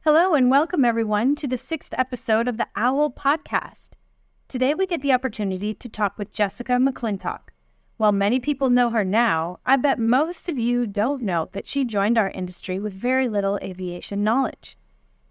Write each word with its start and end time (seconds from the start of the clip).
Hello, 0.00 0.34
and 0.34 0.50
welcome 0.50 0.84
everyone 0.84 1.34
to 1.36 1.48
the 1.48 1.56
sixth 1.56 1.94
episode 1.96 2.46
of 2.46 2.58
the 2.58 2.68
Owl 2.76 3.10
Podcast. 3.10 3.92
Today, 4.48 4.74
we 4.74 4.86
get 4.86 5.00
the 5.00 5.14
opportunity 5.14 5.72
to 5.72 5.88
talk 5.88 6.18
with 6.18 6.30
Jessica 6.30 6.72
McClintock. 6.72 7.40
While 7.96 8.12
many 8.12 8.38
people 8.38 8.68
know 8.68 8.90
her 8.90 9.02
now, 9.02 9.60
I 9.64 9.78
bet 9.78 9.98
most 9.98 10.50
of 10.50 10.58
you 10.58 10.86
don't 10.86 11.22
know 11.22 11.48
that 11.52 11.66
she 11.66 11.86
joined 11.86 12.18
our 12.18 12.28
industry 12.32 12.78
with 12.78 12.92
very 12.92 13.26
little 13.26 13.58
aviation 13.62 14.22
knowledge. 14.22 14.76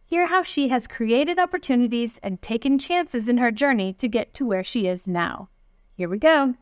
Hear 0.07 0.25
how 0.25 0.41
she 0.41 0.69
has 0.69 0.87
created 0.87 1.37
opportunities 1.37 2.17
and 2.23 2.41
taken 2.41 2.79
chances 2.79 3.29
in 3.29 3.37
her 3.37 3.51
journey 3.51 3.93
to 3.93 4.07
get 4.07 4.33
to 4.33 4.45
where 4.47 4.63
she 4.63 4.87
is 4.87 5.05
now. 5.05 5.49
Here 5.93 6.09
we 6.09 6.17
go. 6.17 6.55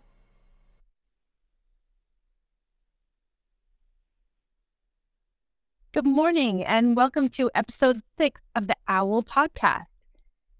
Good 5.95 6.05
morning, 6.05 6.61
and 6.65 6.93
welcome 6.97 7.29
to 7.37 7.49
episode 7.55 8.01
six 8.17 8.41
of 8.53 8.67
the 8.67 8.75
Owl 8.89 9.23
Podcast. 9.23 9.85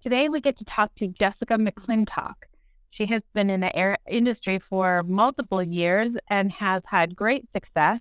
Today, 0.01 0.29
we 0.29 0.39
get 0.39 0.57
to 0.59 0.63
talk 0.63 0.95
to 0.95 1.09
Jessica 1.09 1.55
McClintock. 1.55 2.35
She 2.89 3.05
has 3.07 3.21
been 3.33 3.49
in 3.49 3.59
the 3.59 3.75
air 3.75 3.97
industry 4.07 4.59
for 4.59 5.03
multiple 5.03 5.61
years 5.61 6.13
and 6.29 6.53
has 6.53 6.83
had 6.85 7.17
great 7.17 7.51
success. 7.51 7.99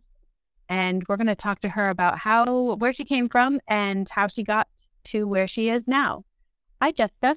And 0.68 1.02
we're 1.08 1.16
going 1.16 1.26
to 1.26 1.34
talk 1.34 1.60
to 1.62 1.70
her 1.70 1.90
about 1.90 2.20
how, 2.20 2.76
where 2.76 2.94
she 2.94 3.04
came 3.04 3.28
from 3.28 3.58
and 3.66 4.06
how 4.08 4.28
she 4.28 4.44
got 4.44 4.68
to 5.06 5.26
where 5.26 5.48
she 5.48 5.70
is 5.70 5.82
now. 5.88 6.24
Hi, 6.80 6.92
Jessica. 6.92 7.36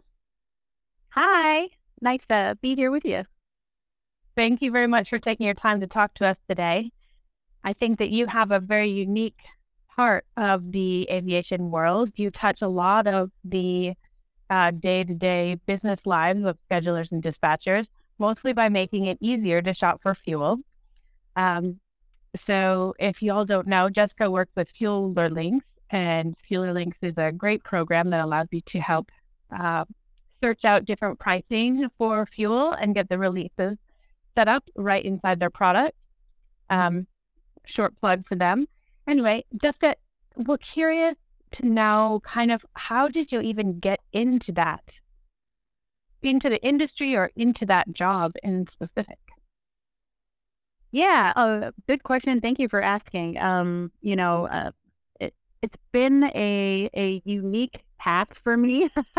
Hi. 1.09 1.70
Nice 2.02 2.22
to 2.30 2.56
be 2.62 2.76
here 2.76 2.92
with 2.92 3.04
you. 3.04 3.23
Thank 4.36 4.62
you 4.62 4.70
very 4.70 4.86
much 4.86 5.09
for 5.09 5.18
taking 5.18 5.48
your 5.48 5.56
time 5.56 5.80
to 5.80 5.88
talk 5.88 6.14
to 6.14 6.28
us 6.28 6.38
today. 6.48 6.92
I 7.64 7.73
think 7.73 7.98
that 7.98 8.12
you 8.12 8.28
have 8.28 8.52
a 8.52 8.59
very 8.59 8.92
unique 8.92 9.40
part 9.98 10.26
of 10.38 10.72
the 10.72 11.10
aviation 11.12 11.72
world. 11.72 12.12
You 12.16 12.31
touch 12.31 12.62
a 12.62 12.67
lot 12.67 13.08
of 13.08 13.31
the 13.44 13.94
day 14.80 15.03
to 15.03 15.14
day 15.14 15.58
business 15.66 16.00
lives 16.06 16.45
of 16.45 16.58
schedulers 16.70 17.12
and 17.12 17.22
dispatchers, 17.22 17.88
mostly 18.20 18.53
by 18.53 18.70
making 18.70 19.08
it 19.08 19.18
easier 19.20 19.62
to 19.62 19.73
shop 19.73 20.00
for 20.02 20.16
fuel. 20.16 20.59
Um, 21.36 21.80
so, 22.45 22.94
if 23.00 23.22
you 23.22 23.34
all 23.34 23.45
don't 23.45 23.68
know, 23.68 23.90
Jessica 23.90 24.30
works 24.30 24.52
with 24.56 24.68
FuelerLinx, 24.80 25.59
and 25.90 26.36
FuelerLinx 26.50 26.94
is 27.02 27.14
a 27.18 27.31
great 27.31 27.64
program 27.64 28.09
that 28.12 28.23
allows 28.23 28.48
you 28.52 28.62
to 28.68 28.80
help 28.80 29.09
uh, 29.58 29.86
search 30.44 30.64
out 30.66 30.86
different 30.86 31.20
pricing 31.20 31.88
for 31.98 32.25
fuel 32.28 32.72
and 32.73 32.94
get 32.94 33.09
the 33.09 33.18
releases 33.18 33.78
set 34.36 34.48
up 34.48 34.64
right 34.75 35.03
inside 35.03 35.40
their 35.40 35.50
product. 35.50 35.98
Um, 36.70 37.08
short 37.66 38.00
plug 38.00 38.28
for 38.28 38.36
them. 38.36 38.68
Anyway, 39.08 39.44
Jessica, 39.59 39.95
we're 40.36 40.58
curious 40.58 41.16
to 41.52 41.66
know 41.66 42.22
kind 42.23 42.52
of 42.52 42.63
how 42.73 43.08
did 43.08 43.31
you 43.31 43.41
even 43.41 43.80
get 43.80 44.02
into 44.11 44.52
that, 44.52 44.83
into 46.22 46.47
the 46.50 46.63
industry 46.63 47.16
or 47.16 47.31
into 47.35 47.66
that 47.66 47.91
job 47.91 48.33
in 48.44 48.67
specific? 48.72 49.17
Yeah, 50.91 51.33
uh, 51.35 51.72
good 51.88 52.03
question. 52.03 52.39
Thank 52.41 52.59
you 52.59 52.69
for 52.69 52.81
asking. 52.81 53.38
Um, 53.38 53.91
you 54.02 54.16
know, 54.16 54.47
uh, 54.47 54.72
it, 55.19 55.33
it's 55.61 55.75
been 55.91 56.23
a 56.35 56.89
a 56.95 57.22
unique 57.25 57.83
path 58.00 58.30
for 58.44 58.55
me. 58.55 58.89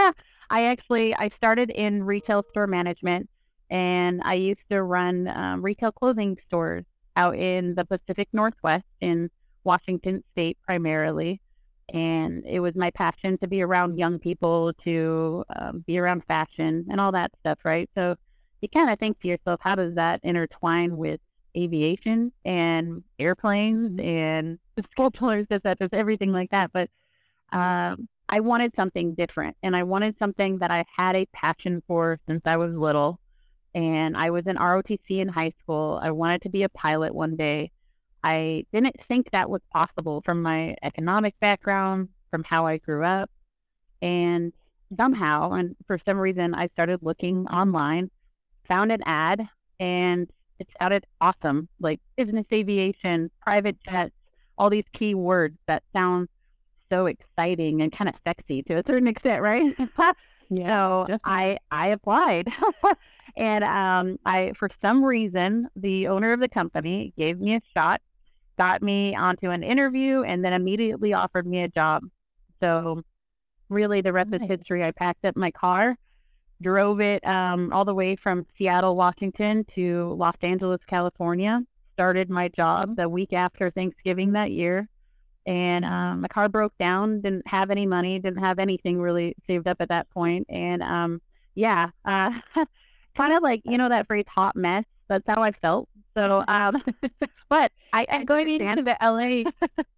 I 0.50 0.64
actually 0.64 1.14
I 1.14 1.28
started 1.36 1.70
in 1.70 2.04
retail 2.04 2.44
store 2.50 2.66
management, 2.66 3.28
and 3.70 4.22
I 4.24 4.34
used 4.34 4.60
to 4.70 4.82
run 4.82 5.28
um, 5.28 5.62
retail 5.62 5.92
clothing 5.92 6.38
stores 6.46 6.84
out 7.16 7.36
in 7.36 7.74
the 7.74 7.84
Pacific 7.84 8.28
Northwest 8.32 8.86
in 9.00 9.30
Washington 9.64 10.22
State 10.32 10.58
primarily 10.64 11.40
and 11.92 12.44
it 12.44 12.60
was 12.60 12.74
my 12.74 12.90
passion 12.90 13.38
to 13.38 13.48
be 13.48 13.62
around 13.62 13.98
young 13.98 14.18
people, 14.18 14.72
to 14.84 15.44
um, 15.58 15.84
be 15.86 15.98
around 15.98 16.22
fashion 16.28 16.86
and 16.90 17.00
all 17.00 17.12
that 17.12 17.30
stuff, 17.40 17.58
right? 17.64 17.88
So 17.94 18.14
you 18.60 18.68
kind 18.68 18.90
of 18.90 18.98
think 18.98 19.20
to 19.20 19.28
yourself, 19.28 19.60
how 19.62 19.74
does 19.74 19.94
that 19.94 20.20
intertwine 20.22 20.96
with 20.96 21.20
aviation 21.56 22.30
and 22.44 23.02
airplanes 23.18 23.98
and 24.02 24.58
sculptures, 24.90 25.46
etc., 25.50 25.88
everything 25.92 26.30
like 26.30 26.50
that? 26.50 26.70
But 26.72 26.90
um, 27.56 28.06
I 28.28 28.40
wanted 28.40 28.72
something 28.76 29.14
different, 29.14 29.56
and 29.62 29.74
I 29.74 29.82
wanted 29.84 30.14
something 30.18 30.58
that 30.58 30.70
I 30.70 30.84
had 30.94 31.16
a 31.16 31.26
passion 31.32 31.82
for 31.86 32.18
since 32.26 32.42
I 32.44 32.58
was 32.58 32.74
little. 32.74 33.18
And 33.74 34.16
I 34.16 34.30
was 34.30 34.46
in 34.46 34.56
ROTC 34.56 34.98
in 35.08 35.28
high 35.28 35.52
school. 35.62 36.00
I 36.02 36.10
wanted 36.10 36.42
to 36.42 36.48
be 36.48 36.64
a 36.64 36.68
pilot 36.70 37.14
one 37.14 37.36
day. 37.36 37.70
I 38.28 38.64
didn't 38.74 38.96
think 39.08 39.30
that 39.32 39.48
was 39.48 39.62
possible 39.72 40.20
from 40.22 40.42
my 40.42 40.76
economic 40.82 41.34
background, 41.40 42.10
from 42.30 42.44
how 42.44 42.66
I 42.66 42.76
grew 42.76 43.02
up. 43.02 43.30
And 44.02 44.52
somehow, 44.98 45.52
and 45.52 45.74
for 45.86 45.98
some 46.06 46.18
reason, 46.18 46.54
I 46.54 46.68
started 46.68 46.98
looking 47.02 47.46
online, 47.46 48.10
found 48.68 48.92
an 48.92 49.00
ad, 49.06 49.40
and 49.80 50.28
it 50.58 50.68
sounded 50.78 51.06
awesome 51.22 51.68
like 51.80 52.00
business 52.18 52.44
aviation, 52.52 53.30
private 53.40 53.78
jets, 53.88 54.14
all 54.58 54.68
these 54.68 54.84
key 54.92 55.14
words 55.14 55.56
that 55.66 55.82
sound 55.94 56.28
so 56.90 57.06
exciting 57.06 57.80
and 57.80 57.92
kind 57.92 58.10
of 58.10 58.14
sexy 58.26 58.62
to 58.64 58.74
a 58.74 58.82
certain 58.86 59.08
extent, 59.08 59.40
right? 59.40 59.74
yeah, 60.50 61.06
so 61.06 61.18
I 61.24 61.56
I 61.70 61.88
applied. 61.88 62.48
and 63.36 63.64
um, 63.64 64.18
I, 64.26 64.52
for 64.58 64.68
some 64.82 65.02
reason, 65.02 65.68
the 65.76 66.08
owner 66.08 66.34
of 66.34 66.40
the 66.40 66.48
company 66.48 67.14
gave 67.16 67.40
me 67.40 67.54
a 67.54 67.60
shot 67.74 68.02
got 68.58 68.82
me 68.82 69.14
onto 69.14 69.50
an 69.50 69.62
interview 69.62 70.22
and 70.22 70.44
then 70.44 70.52
immediately 70.52 71.14
offered 71.14 71.46
me 71.46 71.62
a 71.62 71.68
job. 71.68 72.02
So 72.60 73.02
really 73.68 74.02
the 74.02 74.12
rest 74.12 74.30
nice. 74.30 74.42
is 74.42 74.48
history. 74.48 74.84
I 74.84 74.90
packed 74.90 75.24
up 75.24 75.36
my 75.36 75.50
car, 75.52 75.96
drove 76.60 77.00
it 77.00 77.24
um, 77.26 77.72
all 77.72 77.84
the 77.84 77.94
way 77.94 78.16
from 78.22 78.44
Seattle, 78.58 78.96
Washington 78.96 79.64
to 79.74 80.14
Los 80.18 80.36
Angeles, 80.42 80.80
California, 80.88 81.60
started 81.94 82.28
my 82.28 82.48
job 82.48 82.96
the 82.96 83.08
week 83.08 83.32
after 83.32 83.70
Thanksgiving 83.70 84.32
that 84.32 84.50
year. 84.50 84.88
And 85.46 85.84
um, 85.84 86.20
my 86.20 86.28
car 86.28 86.48
broke 86.48 86.76
down, 86.78 87.22
didn't 87.22 87.46
have 87.46 87.70
any 87.70 87.86
money, 87.86 88.18
didn't 88.18 88.42
have 88.42 88.58
anything 88.58 89.00
really 89.00 89.34
saved 89.46 89.66
up 89.66 89.78
at 89.80 89.88
that 89.88 90.10
point. 90.10 90.46
And 90.50 90.82
um, 90.82 91.22
yeah, 91.54 91.88
uh, 92.04 92.30
kind 93.16 93.32
of 93.32 93.42
like, 93.42 93.62
you 93.64 93.78
know, 93.78 93.88
that 93.88 94.06
phrase 94.06 94.26
hot 94.28 94.56
mess. 94.56 94.84
That's 95.08 95.24
how 95.26 95.42
I 95.42 95.52
felt 95.52 95.88
so, 96.18 96.44
um, 96.48 96.82
but 97.48 97.70
I, 97.92 98.06
I 98.10 98.24
going 98.24 98.48
into 98.48 98.82
the 98.82 98.96
LA 99.00 99.50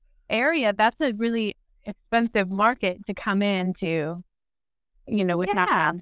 area, 0.31 0.75
that's 0.77 0.97
a 1.01 1.13
really 1.13 1.57
expensive 1.87 2.51
market 2.51 2.99
to 3.07 3.15
come 3.15 3.41
into, 3.43 4.23
you 5.07 5.25
know, 5.25 5.39
with 5.39 5.49
yeah. 5.49 5.65
not. 5.65 5.95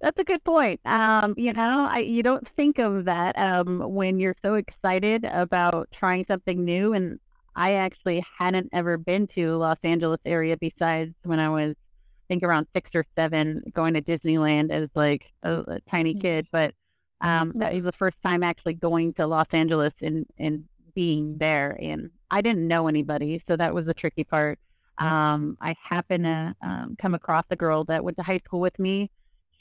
That's 0.00 0.18
a 0.18 0.24
good 0.24 0.44
point. 0.44 0.80
Um, 0.84 1.34
you 1.36 1.52
know, 1.52 1.88
I, 1.90 2.00
you 2.00 2.22
don't 2.22 2.46
think 2.56 2.78
of 2.78 3.06
that 3.06 3.36
um, 3.38 3.80
when 3.94 4.20
you're 4.20 4.36
so 4.42 4.54
excited 4.54 5.24
about 5.24 5.88
trying 5.98 6.26
something 6.28 6.64
new. 6.64 6.92
And 6.92 7.18
I 7.56 7.72
actually 7.72 8.24
hadn't 8.38 8.68
ever 8.72 8.98
been 8.98 9.26
to 9.34 9.56
Los 9.56 9.78
Angeles 9.82 10.20
area 10.26 10.56
besides 10.60 11.14
when 11.22 11.40
I 11.40 11.48
was, 11.48 11.74
I 11.74 12.24
think, 12.28 12.42
around 12.42 12.66
six 12.74 12.90
or 12.94 13.06
seven, 13.16 13.62
going 13.74 13.94
to 13.94 14.02
Disneyland 14.02 14.70
as 14.70 14.90
like 14.94 15.22
a, 15.42 15.60
a 15.60 15.80
tiny 15.90 16.14
mm. 16.14 16.20
kid. 16.20 16.46
But 16.52 16.74
um, 17.20 17.52
that 17.56 17.72
was 17.74 17.84
the 17.84 17.92
first 17.92 18.16
time 18.22 18.42
actually 18.42 18.74
going 18.74 19.14
to 19.14 19.26
Los 19.26 19.46
Angeles 19.52 19.92
and, 20.02 20.26
and 20.38 20.64
being 20.94 21.36
there. 21.38 21.78
And 21.80 22.10
I 22.30 22.40
didn't 22.40 22.66
know 22.66 22.88
anybody, 22.88 23.42
so 23.48 23.56
that 23.56 23.74
was 23.74 23.86
the 23.86 23.94
tricky 23.94 24.24
part. 24.24 24.58
Um, 24.98 25.56
I 25.60 25.74
happened 25.82 26.24
to 26.24 26.54
um, 26.62 26.96
come 27.00 27.14
across 27.14 27.44
a 27.50 27.56
girl 27.56 27.84
that 27.84 28.04
went 28.04 28.16
to 28.18 28.22
high 28.22 28.38
school 28.44 28.60
with 28.60 28.78
me. 28.78 29.10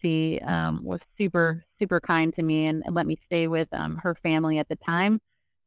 She 0.02 0.40
um, 0.46 0.84
was 0.84 1.00
super, 1.18 1.64
super 1.80 2.00
kind 2.00 2.36
to 2.36 2.44
me 2.44 2.68
and, 2.68 2.84
and 2.86 2.94
let 2.94 3.08
me 3.08 3.18
stay 3.26 3.48
with 3.48 3.68
um, 3.72 3.98
her 3.98 4.16
family 4.22 4.60
at 4.60 4.68
the 4.68 4.76
time 4.86 5.20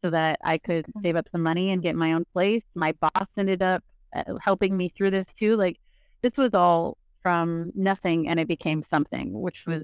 so 0.04 0.10
that 0.10 0.38
I 0.44 0.58
could 0.58 0.84
save 1.02 1.16
up 1.16 1.26
some 1.32 1.42
money 1.42 1.72
and 1.72 1.82
get 1.82 1.96
my 1.96 2.12
own 2.12 2.24
place. 2.32 2.62
My 2.74 2.92
boss 2.92 3.26
ended 3.38 3.62
up 3.62 3.82
uh, 4.14 4.34
helping 4.40 4.76
me 4.76 4.92
through 4.96 5.10
this 5.10 5.26
too. 5.38 5.56
Like, 5.56 5.78
this 6.22 6.36
was 6.36 6.50
all 6.52 6.98
from 7.22 7.72
nothing 7.74 8.28
and 8.28 8.38
it 8.38 8.46
became 8.46 8.84
something, 8.90 9.32
which 9.32 9.64
was 9.66 9.82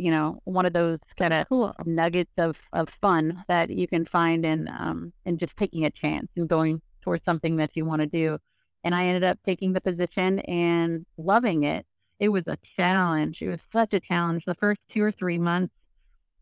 you 0.00 0.10
know, 0.10 0.40
one 0.44 0.64
of 0.64 0.72
those 0.72 0.98
kind 1.18 1.34
of 1.34 1.48
cool. 1.48 1.74
nuggets 1.84 2.30
of, 2.38 2.56
of 2.72 2.88
fun 3.00 3.44
that 3.48 3.68
you 3.70 3.86
can 3.86 4.06
find 4.06 4.44
in 4.46 4.68
um, 4.68 5.12
in 5.26 5.38
just 5.38 5.52
taking 5.58 5.84
a 5.84 5.90
chance 5.90 6.28
and 6.36 6.48
going 6.48 6.80
towards 7.02 7.24
something 7.24 7.56
that 7.56 7.70
you 7.74 7.84
want 7.84 8.00
to 8.00 8.06
do. 8.06 8.38
And 8.82 8.94
I 8.94 9.06
ended 9.06 9.24
up 9.24 9.38
taking 9.44 9.72
the 9.72 9.80
position 9.80 10.38
and 10.40 11.04
loving 11.18 11.64
it. 11.64 11.84
It 12.18 12.30
was 12.30 12.44
a 12.46 12.56
challenge. 12.76 13.38
It 13.40 13.48
was 13.48 13.60
such 13.72 13.92
a 13.92 14.00
challenge. 14.00 14.42
The 14.46 14.54
first 14.54 14.80
two 14.92 15.02
or 15.02 15.12
three 15.12 15.38
months, 15.38 15.74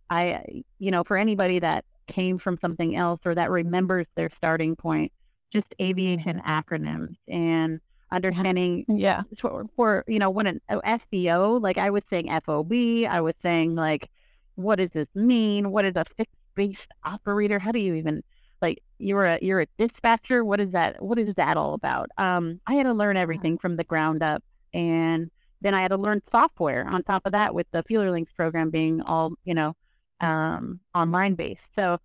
I, 0.08 0.62
you 0.78 0.90
know, 0.90 1.02
for 1.04 1.16
anybody 1.16 1.58
that 1.58 1.84
came 2.12 2.38
from 2.38 2.58
something 2.61 2.96
else 2.96 3.20
or 3.25 3.34
that 3.34 3.50
remembers 3.50 4.06
their 4.16 4.31
starting 4.37 4.76
point, 4.76 5.12
just 5.52 5.66
aviation 5.81 6.40
acronyms 6.46 7.16
and 7.26 7.81
understanding 8.10 8.84
yeah 8.88 9.22
for, 9.38 9.66
for 9.76 10.05
you 10.06 10.19
know 10.19 10.31
when 10.31 10.46
an 10.46 10.60
FBO 10.70 11.60
like 11.60 11.78
I 11.78 11.90
was 11.90 12.02
saying 12.08 12.28
FOB 12.44 12.72
I 13.08 13.20
was 13.20 13.34
saying 13.43 13.75
like 13.75 14.08
what 14.55 14.76
does 14.76 14.90
this 14.94 15.08
mean 15.14 15.70
what 15.70 15.84
is 15.84 15.94
a 15.96 16.05
fixed 16.16 16.34
based 16.55 16.88
operator 17.05 17.58
how 17.58 17.70
do 17.70 17.78
you 17.78 17.94
even 17.94 18.22
like 18.60 18.82
you're 18.99 19.25
a 19.25 19.38
you're 19.40 19.60
a 19.60 19.66
dispatcher. 19.78 20.44
What 20.44 20.60
is 20.60 20.72
that? 20.72 21.02
What 21.02 21.19
is 21.19 21.34
that 21.37 21.56
all 21.56 21.75
about? 21.75 22.10
Um, 22.19 22.60
I 22.66 22.75
had 22.75 22.84
to 22.84 22.93
learn 22.93 23.16
everything 23.16 23.58
from 23.58 23.76
the 23.76 23.84
ground 23.84 24.22
up, 24.22 24.43
and 24.75 25.31
then 25.61 25.75
I 25.75 25.82
had 25.82 25.88
to 25.88 25.96
learn 25.96 26.22
software 26.31 26.87
on 26.87 27.02
top 27.02 27.22
of 27.25 27.32
that 27.32 27.54
with 27.54 27.66
the 27.72 27.82
FuelerLinx 27.84 28.26
program 28.37 28.70
being 28.70 29.00
all 29.02 29.32
you 29.44 29.54
know 29.54 29.75
um, 30.20 30.81
online 30.94 31.34
based. 31.34 31.61
So, 31.76 31.99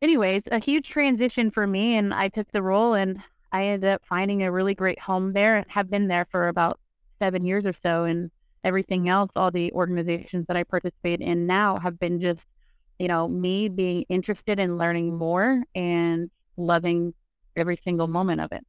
anyways, 0.00 0.42
a 0.50 0.58
huge 0.58 0.88
transition 0.88 1.50
for 1.50 1.66
me, 1.66 1.96
and 1.96 2.14
I 2.14 2.28
took 2.28 2.50
the 2.52 2.62
role, 2.62 2.94
and 2.94 3.18
I 3.56 3.68
ended 3.68 3.90
up 3.90 4.02
finding 4.06 4.42
a 4.42 4.52
really 4.52 4.74
great 4.74 4.98
home 4.98 5.32
there. 5.32 5.56
And 5.56 5.66
have 5.68 5.88
been 5.88 6.08
there 6.08 6.26
for 6.30 6.48
about 6.48 6.78
seven 7.18 7.46
years 7.46 7.64
or 7.64 7.72
so, 7.82 8.04
and 8.04 8.30
everything 8.64 9.08
else, 9.08 9.30
all 9.34 9.50
the 9.50 9.72
organizations 9.72 10.44
that 10.48 10.58
I 10.58 10.64
participate 10.64 11.20
in 11.20 11.46
now 11.46 11.78
have 11.78 11.98
been 11.98 12.20
just, 12.20 12.40
you 12.98 13.08
know, 13.08 13.26
me 13.26 13.68
being 13.68 14.04
interested 14.10 14.58
in 14.58 14.76
learning 14.76 15.16
more 15.16 15.62
and 15.74 16.30
loving 16.58 17.14
every 17.56 17.80
single 17.82 18.08
moment 18.08 18.42
of 18.42 18.52
it. 18.52 18.66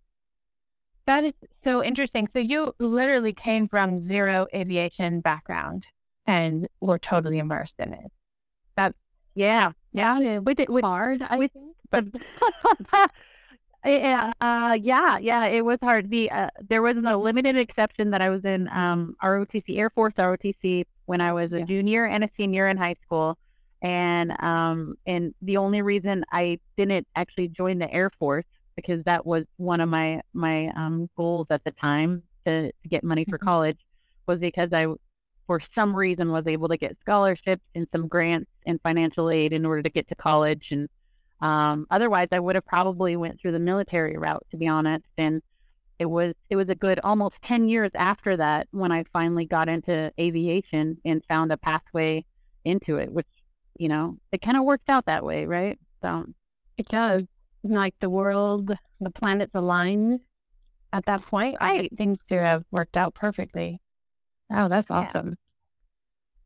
That 1.06 1.26
is 1.26 1.34
so 1.66 1.84
interesting. 1.84 2.30
So 2.32 2.40
you 2.40 2.74
literally 2.80 3.34
came 3.34 3.68
from 3.68 4.08
zero 4.08 4.48
aviation 4.56 5.20
background 5.20 5.86
and 6.26 6.68
were 6.80 7.00
totally 7.00 7.40
immersed 7.40 7.74
in 7.80 7.92
it. 7.94 8.12
That 8.78 8.96
yeah, 9.36 9.72
yeah, 9.92 10.40
with 10.40 10.62
it 10.62 10.70
was 10.70 10.82
hard. 10.82 11.22
I 11.22 11.38
think, 11.38 11.76
but 11.92 12.06
Yeah, 13.88 14.34
uh, 14.42 14.78
yeah, 14.82 15.18
yeah. 15.18 15.46
It 15.46 15.64
was 15.64 15.80
hard. 15.82 16.10
The 16.10 16.30
uh, 16.30 16.50
there 16.68 16.82
was 16.82 16.98
a 16.98 17.16
limited 17.16 17.56
exception 17.56 18.12
that 18.12 18.22
I 18.22 18.30
was 18.30 18.44
in 18.44 18.68
um, 18.68 19.16
ROTC 19.24 19.78
Air 19.78 19.90
Force 19.90 20.14
ROTC 20.18 20.86
when 21.06 21.22
I 21.22 21.32
was 21.32 21.54
a 21.54 21.60
yeah. 21.60 21.66
junior 21.66 22.06
and 22.06 22.24
a 22.24 22.30
senior 22.36 22.68
in 22.68 22.76
high 22.76 22.96
school, 23.06 23.38
and 23.82 24.32
um, 24.44 24.98
and 25.06 25.34
the 25.42 25.56
only 25.56 25.82
reason 25.82 26.26
I 26.34 26.60
didn't 26.76 27.08
actually 27.16 27.48
join 27.48 27.80
the 27.80 27.90
Air 27.92 28.12
Force 28.20 28.46
because 28.76 29.04
that 29.06 29.26
was 29.26 29.46
one 29.56 29.80
of 29.80 29.88
my 29.88 30.22
my 30.34 30.68
um, 30.76 31.10
goals 31.16 31.48
at 31.50 31.64
the 31.64 31.72
time 31.72 32.24
to, 32.46 32.68
to 32.68 32.90
get 32.90 33.06
money 33.06 33.26
for 33.30 33.38
mm-hmm. 33.38 33.48
college 33.48 33.80
was 34.28 34.40
because 34.40 34.74
I 34.74 34.88
for 35.46 35.62
some 35.74 35.96
reason 35.96 36.32
was 36.32 36.46
able 36.46 36.68
to 36.68 36.78
get 36.78 36.98
scholarships 37.00 37.64
and 37.74 37.88
some 37.94 38.10
grants 38.10 38.52
and 38.66 38.82
financial 38.82 39.30
aid 39.30 39.54
in 39.54 39.66
order 39.66 39.82
to 39.82 39.90
get 39.90 40.10
to 40.10 40.16
college 40.16 40.68
and 40.72 40.90
um, 41.42 41.86
otherwise, 41.92 42.30
I 42.32 42.40
would 42.40 42.56
have 42.56 42.66
probably 42.66 43.16
went 43.16 43.40
through 43.40 43.52
the 43.52 43.60
military 43.60 44.18
route, 44.18 44.46
to 44.52 44.58
be 44.58 44.68
honest. 44.68 45.06
And 45.18 45.42
it 46.00 46.06
was 46.06 46.34
it 46.50 46.56
was 46.56 46.70
a 46.70 46.76
good 46.76 47.00
almost 47.04 47.36
ten 47.44 47.68
years 47.68 47.92
after 47.96 48.38
that 48.38 48.68
when 48.72 48.92
I 48.92 49.04
finally 49.14 49.46
got 49.46 49.70
into 49.70 50.12
aviation 50.20 50.98
and 51.06 51.24
found 51.28 51.52
a 51.52 51.58
pathway 51.58 52.26
into 52.66 52.98
it, 52.98 53.12
which 53.12 53.28
you 53.78 53.88
know 53.88 54.18
it 54.32 54.42
kind 54.42 54.58
of 54.58 54.64
worked 54.64 54.90
out 54.90 55.06
that 55.06 55.24
way, 55.24 55.46
right? 55.46 55.78
So 56.02 56.26
it 56.78 56.88
does. 56.90 57.24
Like 57.64 57.96
the 58.00 58.10
world, 58.10 58.72
the 59.02 59.10
planets 59.10 59.52
aligned 59.54 60.22
at 60.94 61.06
that 61.06 61.24
point. 61.24 61.58
I 61.60 61.90
things 61.98 62.18
to 62.30 62.40
have 62.40 62.64
worked 62.72 62.96
out 62.96 63.14
perfectly. 63.14 63.80
Oh, 64.52 64.70
that's 64.70 64.90
awesome. 64.90 65.36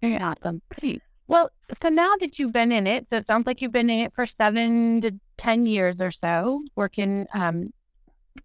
Yeah. 0.02 0.10
Very 0.10 0.24
awesome. 0.24 0.62
Great. 0.80 1.02
Well, 1.32 1.50
so 1.82 1.88
now 1.88 2.16
that 2.20 2.38
you've 2.40 2.52
been 2.52 2.74
in 2.74 2.86
it, 2.88 3.08
so 3.10 3.16
it 3.16 3.26
sounds 3.26 3.48
like 3.48 3.62
you've 3.62 3.72
been 3.72 3.90
in 3.90 4.02
it 4.02 4.14
for 4.14 4.26
seven 4.26 5.00
to 5.00 5.12
10 5.38 5.66
years 5.66 5.96
or 6.02 6.12
so, 6.12 6.62
working 6.76 7.26
um, 7.34 7.72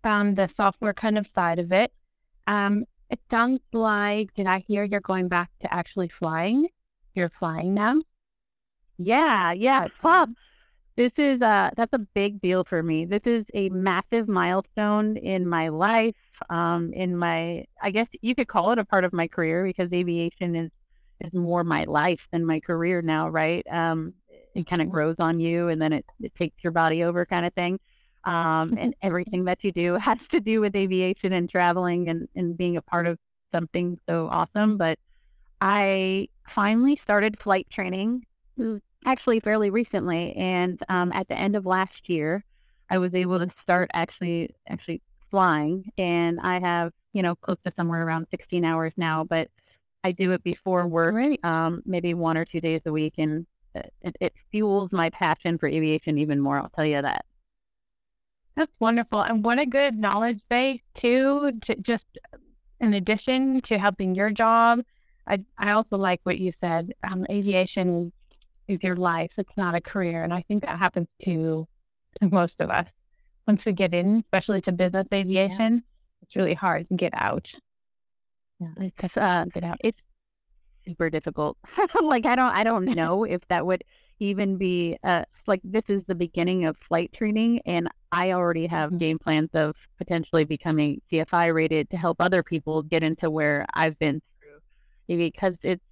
on 0.04 0.36
the 0.36 0.48
software 0.56 0.94
kind 0.94 1.18
of 1.18 1.26
side 1.34 1.58
of 1.58 1.72
it. 1.72 1.92
Um, 2.46 2.84
it 3.10 3.18
sounds 3.28 3.60
like, 3.72 4.32
did 4.34 4.46
I 4.46 4.60
hear 4.68 4.84
you're 4.84 5.00
going 5.00 5.26
back 5.26 5.50
to 5.62 5.74
actually 5.74 6.06
flying? 6.06 6.68
You're 7.16 7.32
flying 7.40 7.74
now? 7.74 8.02
Yeah, 8.98 9.50
yeah. 9.50 9.88
Well, 10.04 10.28
this 10.96 11.12
is 11.18 11.42
uh 11.42 11.70
that's 11.76 11.92
a 11.92 11.98
big 12.14 12.40
deal 12.40 12.64
for 12.64 12.82
me. 12.84 13.04
This 13.04 13.22
is 13.26 13.44
a 13.52 13.68
massive 13.70 14.28
milestone 14.28 15.16
in 15.16 15.46
my 15.48 15.68
life, 15.70 16.14
um, 16.50 16.92
in 16.94 17.16
my 17.16 17.64
I 17.82 17.90
guess 17.90 18.06
you 18.22 18.36
could 18.36 18.48
call 18.48 18.70
it 18.70 18.78
a 18.78 18.84
part 18.84 19.02
of 19.02 19.12
my 19.12 19.26
career 19.26 19.64
because 19.64 19.92
aviation 19.92 20.54
is 20.54 20.70
is 21.20 21.32
more 21.32 21.64
my 21.64 21.84
life 21.84 22.20
than 22.32 22.44
my 22.44 22.60
career 22.60 23.02
now, 23.02 23.28
right? 23.28 23.66
Um, 23.70 24.14
it 24.54 24.68
kind 24.68 24.82
of 24.82 24.90
grows 24.90 25.16
on 25.18 25.38
you 25.40 25.68
and 25.68 25.80
then 25.80 25.92
it, 25.92 26.04
it 26.20 26.34
takes 26.34 26.62
your 26.62 26.72
body 26.72 27.04
over 27.04 27.26
kind 27.26 27.46
of 27.46 27.52
thing. 27.54 27.78
Um, 28.24 28.76
and 28.78 28.94
everything 29.02 29.44
that 29.44 29.62
you 29.62 29.70
do 29.72 29.94
has 30.00 30.18
to 30.30 30.40
do 30.40 30.60
with 30.60 30.74
aviation 30.74 31.32
and 31.32 31.48
traveling 31.48 32.08
and, 32.08 32.28
and 32.34 32.56
being 32.56 32.76
a 32.76 32.82
part 32.82 33.06
of 33.06 33.18
something 33.52 33.98
so 34.08 34.28
awesome. 34.30 34.76
But 34.76 34.98
I 35.60 36.28
finally 36.54 36.98
started 37.02 37.38
flight 37.40 37.66
training 37.70 38.24
actually 39.04 39.40
fairly 39.40 39.70
recently. 39.70 40.34
And 40.36 40.80
um, 40.88 41.12
at 41.12 41.28
the 41.28 41.38
end 41.38 41.56
of 41.56 41.64
last 41.64 42.08
year, 42.08 42.44
I 42.90 42.98
was 42.98 43.14
able 43.14 43.38
to 43.38 43.50
start 43.62 43.90
actually 43.94 44.54
actually 44.68 45.00
flying. 45.30 45.90
And 45.98 46.38
I 46.40 46.60
have, 46.60 46.92
you 47.12 47.22
know, 47.22 47.34
close 47.36 47.58
to 47.64 47.72
somewhere 47.76 48.06
around 48.06 48.26
16 48.30 48.64
hours 48.64 48.92
now. 48.96 49.24
But 49.24 49.48
I 50.06 50.12
do 50.12 50.30
it 50.30 50.44
before 50.44 50.86
work, 50.86 51.16
um, 51.44 51.82
maybe 51.84 52.14
one 52.14 52.36
or 52.36 52.44
two 52.44 52.60
days 52.60 52.80
a 52.86 52.92
week, 52.92 53.14
and 53.18 53.44
it, 53.74 54.16
it 54.20 54.32
fuels 54.52 54.92
my 54.92 55.10
passion 55.10 55.58
for 55.58 55.68
aviation 55.68 56.16
even 56.16 56.38
more. 56.38 56.60
I'll 56.60 56.70
tell 56.70 56.86
you 56.86 57.02
that. 57.02 57.24
That's 58.56 58.70
wonderful, 58.78 59.20
and 59.22 59.44
what 59.44 59.58
a 59.58 59.66
good 59.66 59.98
knowledge 59.98 60.40
base 60.48 60.80
too. 60.96 61.50
To 61.64 61.74
just 61.76 62.04
in 62.80 62.94
addition 62.94 63.60
to 63.62 63.78
helping 63.78 64.14
your 64.14 64.30
job, 64.30 64.82
I 65.26 65.40
I 65.58 65.72
also 65.72 65.96
like 65.96 66.20
what 66.22 66.38
you 66.38 66.52
said. 66.60 66.94
Um, 67.02 67.26
aviation 67.28 68.12
is 68.68 68.78
your 68.84 68.96
life; 68.96 69.32
it's 69.36 69.56
not 69.56 69.74
a 69.74 69.80
career, 69.80 70.22
and 70.22 70.32
I 70.32 70.42
think 70.42 70.62
that 70.62 70.78
happens 70.78 71.08
to 71.24 71.66
to 72.20 72.28
most 72.30 72.54
of 72.60 72.70
us. 72.70 72.86
Once 73.48 73.64
we 73.64 73.72
get 73.72 73.92
in, 73.92 74.18
especially 74.18 74.60
to 74.60 74.72
business 74.72 75.08
aviation, 75.12 75.74
yeah. 75.74 76.22
it's 76.22 76.36
really 76.36 76.54
hard 76.54 76.88
to 76.88 76.94
get 76.94 77.12
out. 77.14 77.52
Yeah, 78.60 78.68
because 78.78 79.16
uh, 79.16 79.44
it's 79.80 79.98
super 80.86 81.10
difficult. 81.10 81.58
like 82.02 82.26
I 82.26 82.36
don't, 82.36 82.52
I 82.52 82.64
don't 82.64 82.84
know 82.84 83.24
if 83.24 83.40
that 83.48 83.66
would 83.66 83.84
even 84.18 84.56
be 84.56 84.96
uh, 85.04 85.22
like 85.46 85.60
this 85.62 85.82
is 85.88 86.02
the 86.06 86.14
beginning 86.14 86.64
of 86.64 86.76
flight 86.88 87.12
training, 87.12 87.60
and 87.66 87.88
I 88.12 88.32
already 88.32 88.66
have 88.66 88.90
mm-hmm. 88.90 88.98
game 88.98 89.18
plans 89.18 89.50
of 89.52 89.74
potentially 89.98 90.44
becoming 90.44 91.02
CFI 91.12 91.52
rated 91.52 91.90
to 91.90 91.96
help 91.96 92.16
other 92.20 92.42
people 92.42 92.82
get 92.82 93.02
into 93.02 93.30
where 93.30 93.66
I've 93.74 93.98
been 93.98 94.22
through, 94.40 95.16
because 95.18 95.54
it's 95.62 95.82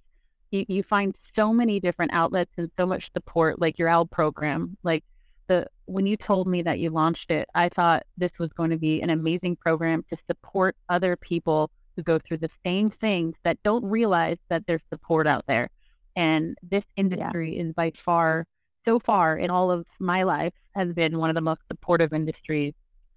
you, 0.51 0.65
you 0.67 0.83
find 0.83 1.15
so 1.35 1.53
many 1.53 1.79
different 1.79 2.13
outlets 2.13 2.51
and 2.57 2.71
so 2.77 2.85
much 2.85 3.11
support, 3.13 3.59
like 3.59 3.77
your 3.77 3.89
ALB 3.89 4.09
program, 4.09 4.77
like 4.83 5.03
the 5.47 5.67
when 5.85 6.07
you 6.07 6.17
told 6.17 6.47
me 6.47 6.63
that 6.63 6.79
you 6.79 6.89
launched 6.89 7.29
it, 7.29 7.47
I 7.53 7.69
thought 7.69 8.03
this 8.17 8.31
was 8.39 8.51
going 8.53 8.71
to 8.71 8.77
be 8.77 9.01
an 9.01 9.11
amazing 9.11 9.57
program 9.57 10.03
to 10.09 10.17
support 10.27 10.75
other 10.89 11.15
people 11.15 11.69
who 11.95 12.03
go 12.03 12.19
through 12.19 12.37
the 12.37 12.49
same 12.65 12.89
things 12.89 13.35
that 13.43 13.57
don't 13.63 13.85
realize 13.85 14.37
that 14.49 14.63
there's 14.67 14.81
support 14.89 15.27
out 15.27 15.45
there. 15.47 15.69
And 16.15 16.57
this 16.61 16.83
industry 16.95 17.55
yeah. 17.55 17.63
is 17.63 17.73
by 17.73 17.91
far, 18.03 18.45
so 18.85 18.99
far 18.99 19.37
in 19.37 19.49
all 19.49 19.71
of 19.71 19.85
my 19.99 20.23
life, 20.23 20.53
has 20.75 20.93
been 20.93 21.17
one 21.17 21.29
of 21.29 21.35
the 21.35 21.41
most 21.41 21.61
supportive 21.67 22.13
industries 22.13 22.73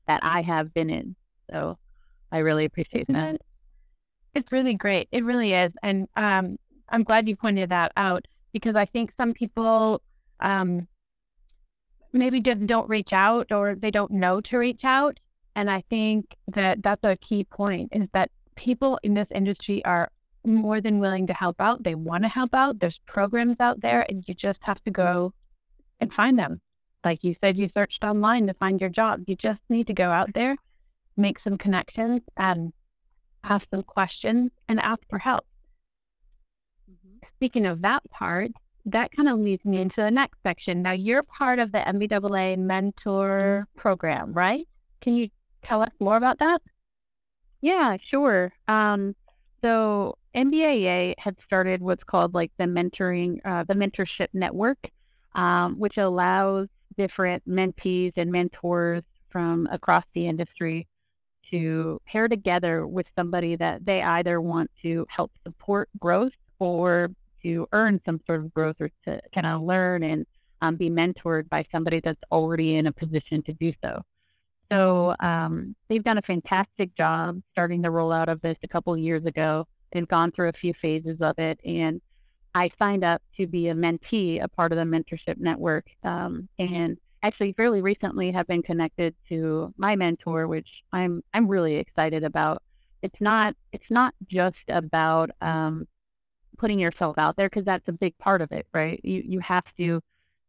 that 0.07 0.21
I 0.23 0.43
have 0.43 0.73
been 0.75 0.91
in. 0.91 1.17
So 1.51 1.79
I 2.33 2.39
really 2.39 2.65
appreciate 2.65 3.07
that. 3.09 3.41
It's 4.35 4.53
really 4.53 4.75
great. 4.75 5.09
It 5.11 5.25
really 5.25 5.53
is. 5.53 5.73
And 5.83 6.09
um, 6.17 6.59
I'm 6.89 7.03
glad 7.03 7.29
you 7.29 7.37
pointed 7.37 7.71
that 7.71 7.93
out 7.97 8.27
because 8.53 8.77
I 8.77 8.85
think 8.85 9.13
some 9.17 9.33
people 9.33 10.03
um, 10.41 10.87
maybe 12.13 12.41
just 12.41 12.67
don't 12.67 12.89
reach 12.89 13.13
out 13.13 13.53
or 13.53 13.75
they 13.75 13.91
don't 13.91 14.11
know 14.11 14.41
to 14.43 14.59
reach 14.59 14.85
out. 14.85 15.19
And 15.57 15.71
I 15.71 15.83
think 15.91 16.37
that 16.55 16.83
that's 16.83 17.03
a 17.05 17.17
key 17.17 17.45
point 17.45 17.91
is 17.93 18.09
that 18.13 18.31
people 18.59 18.99
in 19.05 19.15
this 19.15 19.29
industry 19.33 19.85
are 19.85 20.11
more 20.45 20.81
than 20.81 20.99
willing 20.99 21.29
to 21.29 21.33
help 21.33 21.61
out. 21.61 21.85
They 21.85 21.95
want 21.95 22.25
to 22.25 22.29
help 22.29 22.53
out. 22.55 22.81
There's 22.81 23.01
programs 23.07 23.57
out 23.61 23.81
there, 23.81 24.05
and 24.09 24.25
you 24.27 24.35
just 24.35 24.59
have 24.63 24.83
to 24.85 24.91
go 24.91 25.33
and 26.01 26.13
find 26.13 26.39
them. 26.39 26.61
Like 27.05 27.23
you 27.23 27.37
said, 27.41 27.57
you 27.57 27.71
searched 27.75 28.03
online 28.03 28.49
to 28.49 28.55
find 28.55 28.81
your 28.81 28.91
job. 28.91 29.23
You 29.27 29.37
just 29.37 29.61
need 29.69 29.87
to 29.87 29.95
go 29.95 30.11
out 30.11 30.35
there, 30.35 30.57
make 31.17 31.39
some 31.39 31.57
connections, 31.57 32.23
and 32.37 32.73
ask 33.45 33.67
some 33.71 33.85
questions 33.85 34.51
and 34.69 34.81
ask 34.81 35.03
for 35.09 35.21
help. 35.21 35.47
Mm-hmm. 36.91 37.27
Speaking 37.37 37.67
of 37.67 37.83
that 37.83 38.03
part, 38.11 38.51
that 38.87 39.13
kind 39.13 39.29
of 39.29 39.39
leads 39.39 39.65
me 39.65 39.81
into 39.81 40.01
the 40.01 40.11
next 40.11 40.39
section. 40.43 40.83
Now, 40.83 40.93
you're 40.93 41.23
part 41.23 41.61
of 41.61 41.71
the 41.71 41.79
NBAA 41.79 42.59
mentor 42.59 43.67
mm-hmm. 43.69 43.81
program, 43.81 44.33
right? 44.33 44.67
Can 45.01 45.15
you 45.15 45.29
tell 45.63 45.83
us 45.83 45.93
more 46.01 46.17
about 46.17 46.41
that? 46.41 46.61
Yeah, 47.61 47.97
sure. 48.03 48.53
Um, 48.69 49.15
so 49.63 50.17
NBAA 50.35 51.15
had 51.19 51.37
started 51.45 51.81
what's 51.83 52.05
called 52.05 52.35
like 52.35 52.53
the 52.59 52.65
mentoring, 52.65 53.41
uh, 53.45 53.65
the 53.65 53.75
mentorship 53.75 54.29
network, 54.33 54.79
um, 55.35 55.79
which 55.79 55.97
allows 55.97 56.69
different 56.97 57.49
mentees 57.49 58.13
and 58.17 58.31
mentors 58.31 59.03
from 59.31 59.69
across 59.73 60.05
the 60.15 60.27
industry 60.27 60.87
to 61.51 62.01
pair 62.07 62.29
together 62.29 62.87
with 62.87 63.07
somebody 63.17 63.57
that 63.57 63.85
they 63.85 64.03
either 64.03 64.41
want 64.41 64.71
to 64.83 65.07
help 65.09 65.33
support 65.45 65.89
growth 65.99 66.33
or 66.59 67.11
to 67.43 67.67
earn 67.73 68.01
some 68.05 68.21
sort 68.27 68.41
of 68.41 68.53
growth 68.53 68.77
or 68.81 68.91
to 69.05 69.21
kind 69.35 69.47
of 69.47 69.63
learn 69.63 70.03
and 70.03 70.27
um, 70.61 70.77
be 70.77 70.91
mentored 70.91 71.49
by 71.49 71.65
somebody 71.73 72.01
that's 72.01 72.21
already 72.31 72.77
in 72.77 72.87
a 72.87 72.93
position 72.93 73.43
to 73.45 73.53
do 73.55 73.73
so. 73.83 74.03
So 74.71 75.15
um, 75.21 75.75
they've 75.89 76.05
done 76.05 76.19
a 76.19 76.23
fantastic 76.23 76.95
job 76.95 77.41
starting 77.53 77.81
the 77.81 77.89
rollout 77.89 78.29
of 78.29 78.41
this 78.43 78.57
a 78.63 78.69
couple 78.69 78.93
of 78.93 79.01
years 79.01 79.25
ago. 79.25 79.67
They've 79.93 80.09
gone 80.09 80.33
through 80.33 80.51
a 80.51 80.53
few 80.53 80.75
phases 80.75 81.19
of 81.21 81.39
it, 81.39 81.59
and 81.65 82.01
I 82.55 82.71
signed 82.79 83.05
up 83.05 83.23
to 83.37 83.47
be 83.47 83.69
a 83.69 83.75
mentee, 83.75 84.43
a 84.43 84.49
part 84.49 84.73
of 84.73 84.79
the 84.79 84.85
mentorship 84.85 85.39
network, 85.39 85.87
um, 86.05 86.49
and 86.59 86.99
actually 87.23 87.53
fairly 87.55 87.81
recently 87.81 88.31
have 88.33 88.47
been 88.47 88.63
connected 88.63 89.15
to 89.29 89.73
my 89.77 89.97
mentor, 89.97 90.47
which 90.47 90.69
I'm 90.93 91.23
I'm 91.33 91.49
really 91.49 91.77
excited 91.77 92.25
about. 92.25 92.63
It's 93.03 93.21
not 93.21 93.55
it's 93.73 93.91
not 93.91 94.15
just 94.29 94.57
about 94.69 95.31
um, 95.41 95.87
putting 96.59 96.79
yourself 96.79 97.17
out 97.19 97.37
there 97.37 97.49
because 97.49 97.65
that's 97.65 97.89
a 97.89 97.93
big 97.93 98.17
part 98.19 98.43
of 98.43 98.53
it, 98.53 98.67
right? 98.75 99.01
You 99.03 99.23
you 99.25 99.41
have 99.41 99.65
to 99.79 100.03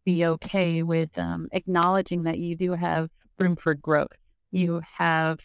be 0.05 0.25
okay 0.25 0.83
with 0.83 1.09
um, 1.17 1.47
acknowledging 1.51 2.23
that 2.23 2.39
you 2.39 2.55
do 2.55 2.71
have 2.73 3.09
room 3.39 3.57
for 3.61 3.73
growth. 3.73 4.07
You 4.51 4.81
have, 4.97 5.39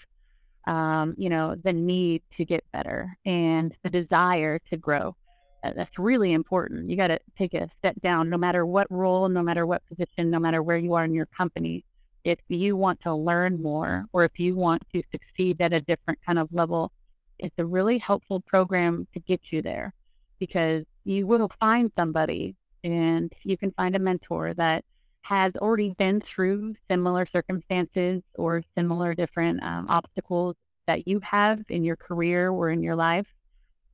um, 0.66 1.14
you 1.16 1.28
know, 1.28 1.56
the 1.62 1.72
need 1.72 2.22
to 2.36 2.44
get 2.44 2.64
better 2.72 3.16
and 3.24 3.74
the 3.82 3.90
desire 3.90 4.58
to 4.70 4.76
grow. 4.76 5.14
That's 5.62 5.98
really 5.98 6.32
important. 6.32 6.90
You 6.90 6.96
got 6.96 7.06
to 7.06 7.18
take 7.38 7.54
a 7.54 7.70
step 7.78 7.94
down, 8.02 8.28
no 8.28 8.36
matter 8.36 8.66
what 8.66 8.86
role, 8.90 9.28
no 9.28 9.42
matter 9.42 9.66
what 9.66 9.82
position, 9.88 10.30
no 10.30 10.38
matter 10.38 10.62
where 10.62 10.76
you 10.76 10.92
are 10.94 11.04
in 11.04 11.14
your 11.14 11.26
company. 11.26 11.84
If 12.24 12.38
you 12.48 12.76
want 12.76 13.00
to 13.02 13.14
learn 13.14 13.62
more 13.62 14.04
or 14.12 14.24
if 14.24 14.38
you 14.38 14.56
want 14.56 14.82
to 14.94 15.02
succeed 15.10 15.60
at 15.60 15.72
a 15.72 15.80
different 15.80 16.18
kind 16.24 16.38
of 16.38 16.48
level, 16.52 16.92
it's 17.38 17.54
a 17.58 17.64
really 17.64 17.98
helpful 17.98 18.40
program 18.40 19.06
to 19.14 19.20
get 19.20 19.40
you 19.50 19.62
there 19.62 19.92
because 20.38 20.84
you 21.04 21.26
will 21.26 21.50
find 21.60 21.90
somebody 21.96 22.54
and 22.82 23.32
you 23.42 23.56
can 23.56 23.72
find 23.72 23.96
a 23.96 23.98
mentor 23.98 24.54
that 24.54 24.84
has 25.24 25.52
already 25.56 25.90
been 25.98 26.20
through 26.20 26.74
similar 26.90 27.26
circumstances 27.26 28.22
or 28.34 28.62
similar 28.76 29.14
different 29.14 29.62
um, 29.62 29.86
obstacles 29.88 30.54
that 30.86 31.08
you 31.08 31.18
have 31.20 31.60
in 31.70 31.82
your 31.82 31.96
career 31.96 32.50
or 32.50 32.68
in 32.68 32.82
your 32.82 32.94
life 32.94 33.26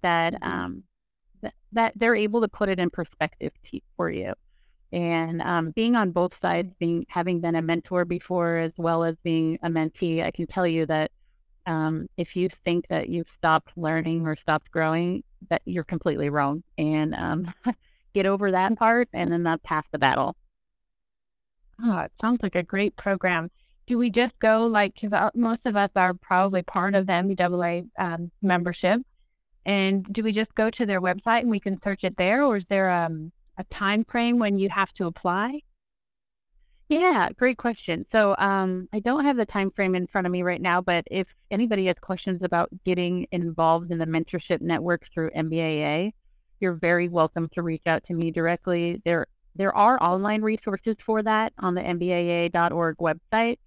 that 0.02 0.34
mm-hmm. 0.34 0.44
um, 0.44 0.82
that, 1.40 1.54
that 1.72 1.92
they're 1.94 2.16
able 2.16 2.40
to 2.40 2.48
put 2.48 2.68
it 2.68 2.80
in 2.80 2.90
perspective 2.90 3.52
to, 3.70 3.80
for 3.96 4.10
you. 4.10 4.32
And 4.92 5.40
um, 5.40 5.70
being 5.70 5.94
on 5.94 6.10
both 6.10 6.32
sides 6.42 6.72
being 6.80 7.06
having 7.08 7.40
been 7.40 7.54
a 7.54 7.62
mentor 7.62 8.04
before 8.04 8.58
as 8.58 8.72
well 8.76 9.04
as 9.04 9.14
being 9.22 9.56
a 9.62 9.68
mentee 9.68 10.24
i 10.24 10.32
can 10.32 10.48
tell 10.48 10.66
you 10.66 10.84
that 10.86 11.12
um, 11.66 12.08
if 12.16 12.34
you 12.34 12.48
think 12.64 12.88
that 12.88 13.08
you've 13.08 13.28
stopped 13.38 13.70
learning 13.76 14.26
or 14.26 14.34
stopped 14.34 14.68
growing 14.72 15.22
that 15.48 15.62
you're 15.64 15.84
completely 15.84 16.28
wrong. 16.28 16.64
And 16.76 17.14
um, 17.14 17.54
get 18.14 18.26
over 18.26 18.50
that 18.50 18.76
part 18.76 19.08
and 19.12 19.30
then 19.30 19.44
that's 19.44 19.62
half 19.64 19.86
the 19.92 19.98
battle 19.98 20.34
Oh, 21.82 21.98
it 22.00 22.12
sounds 22.20 22.42
like 22.42 22.54
a 22.54 22.62
great 22.62 22.96
program. 22.96 23.50
Do 23.86 23.98
we 23.98 24.10
just 24.10 24.38
go 24.38 24.66
like, 24.66 24.94
because 24.94 25.12
uh, 25.12 25.30
most 25.34 25.60
of 25.64 25.76
us 25.76 25.90
are 25.96 26.14
probably 26.14 26.62
part 26.62 26.94
of 26.94 27.06
the 27.06 27.12
NBAA 27.12 27.88
um, 27.98 28.30
membership, 28.42 29.00
and 29.64 30.04
do 30.12 30.22
we 30.22 30.32
just 30.32 30.54
go 30.54 30.70
to 30.70 30.86
their 30.86 31.00
website 31.00 31.40
and 31.40 31.50
we 31.50 31.60
can 31.60 31.80
search 31.82 32.04
it 32.04 32.16
there, 32.16 32.44
or 32.44 32.56
is 32.56 32.64
there 32.68 32.90
um, 32.90 33.32
a 33.58 33.64
time 33.64 34.04
frame 34.04 34.38
when 34.38 34.58
you 34.58 34.68
have 34.68 34.92
to 34.94 35.06
apply? 35.06 35.60
Yeah, 36.88 37.28
great 37.36 37.56
question. 37.56 38.04
So 38.10 38.34
um, 38.36 38.88
I 38.92 38.98
don't 38.98 39.24
have 39.24 39.36
the 39.36 39.46
time 39.46 39.70
frame 39.70 39.94
in 39.94 40.08
front 40.08 40.26
of 40.26 40.32
me 40.32 40.42
right 40.42 40.60
now, 40.60 40.80
but 40.80 41.04
if 41.08 41.28
anybody 41.50 41.86
has 41.86 41.96
questions 42.00 42.42
about 42.42 42.68
getting 42.84 43.28
involved 43.30 43.92
in 43.92 43.98
the 43.98 44.06
mentorship 44.06 44.60
network 44.60 45.06
through 45.14 45.30
NBAA, 45.30 46.12
you're 46.58 46.74
very 46.74 47.08
welcome 47.08 47.48
to 47.54 47.62
reach 47.62 47.86
out 47.86 48.04
to 48.06 48.14
me 48.14 48.32
directly. 48.32 49.00
There 49.04 49.28
there 49.60 49.76
are 49.76 50.02
online 50.02 50.40
resources 50.40 50.96
for 51.04 51.22
that 51.22 51.52
on 51.58 51.74
the 51.74 51.82
nbaa.org 51.82 52.96
website, 52.96 53.58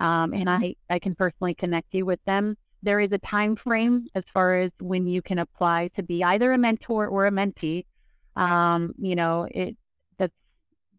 um, 0.00 0.34
and 0.34 0.50
I, 0.50 0.74
I 0.90 0.98
can 0.98 1.14
personally 1.14 1.54
connect 1.54 1.94
you 1.94 2.04
with 2.04 2.18
them. 2.26 2.56
There 2.82 2.98
is 2.98 3.12
a 3.12 3.18
time 3.18 3.54
frame 3.54 4.08
as 4.16 4.24
far 4.34 4.60
as 4.60 4.72
when 4.80 5.06
you 5.06 5.22
can 5.22 5.38
apply 5.38 5.90
to 5.94 6.02
be 6.02 6.24
either 6.24 6.52
a 6.52 6.58
mentor 6.58 7.06
or 7.06 7.28
a 7.28 7.30
mentee. 7.30 7.84
Um, 8.34 8.92
you 8.98 9.14
know, 9.14 9.46
it 9.48 9.76
that's 10.18 10.34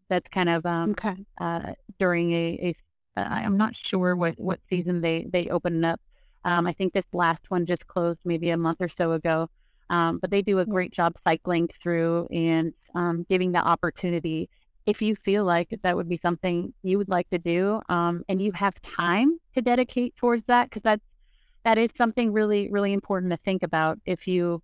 that's 0.08 0.26
kind 0.32 0.48
of 0.48 0.64
um, 0.64 0.92
okay. 0.92 1.14
uh, 1.38 1.74
during 1.98 2.32
a, 2.32 2.74
a 3.16 3.20
uh, 3.20 3.24
I'm 3.28 3.58
not 3.58 3.74
sure 3.76 4.16
what 4.16 4.40
what 4.40 4.60
season 4.70 5.02
they 5.02 5.26
they 5.30 5.48
open 5.50 5.84
up. 5.84 6.00
Um, 6.46 6.66
I 6.66 6.72
think 6.72 6.94
this 6.94 7.04
last 7.12 7.42
one 7.50 7.66
just 7.66 7.86
closed 7.86 8.20
maybe 8.24 8.48
a 8.48 8.56
month 8.56 8.78
or 8.80 8.88
so 8.96 9.12
ago. 9.12 9.50
Um, 9.90 10.18
but 10.18 10.30
they 10.30 10.42
do 10.42 10.58
a 10.58 10.66
great 10.66 10.92
job 10.92 11.14
cycling 11.24 11.68
through 11.82 12.28
and 12.30 12.72
um, 12.94 13.26
giving 13.28 13.52
the 13.52 13.58
opportunity. 13.58 14.48
If 14.86 15.02
you 15.02 15.16
feel 15.24 15.44
like 15.44 15.68
that 15.82 15.96
would 15.96 16.08
be 16.08 16.18
something 16.22 16.72
you 16.82 16.98
would 16.98 17.08
like 17.08 17.28
to 17.30 17.38
do, 17.38 17.80
um, 17.88 18.24
and 18.28 18.40
you 18.40 18.52
have 18.52 18.74
time 18.82 19.38
to 19.54 19.60
dedicate 19.60 20.16
towards 20.16 20.44
that, 20.46 20.68
because 20.68 20.82
that's 20.82 21.02
that 21.64 21.76
is 21.76 21.90
something 21.98 22.32
really, 22.32 22.70
really 22.70 22.92
important 22.92 23.30
to 23.32 23.38
think 23.44 23.62
about. 23.62 23.98
If 24.06 24.26
you 24.26 24.62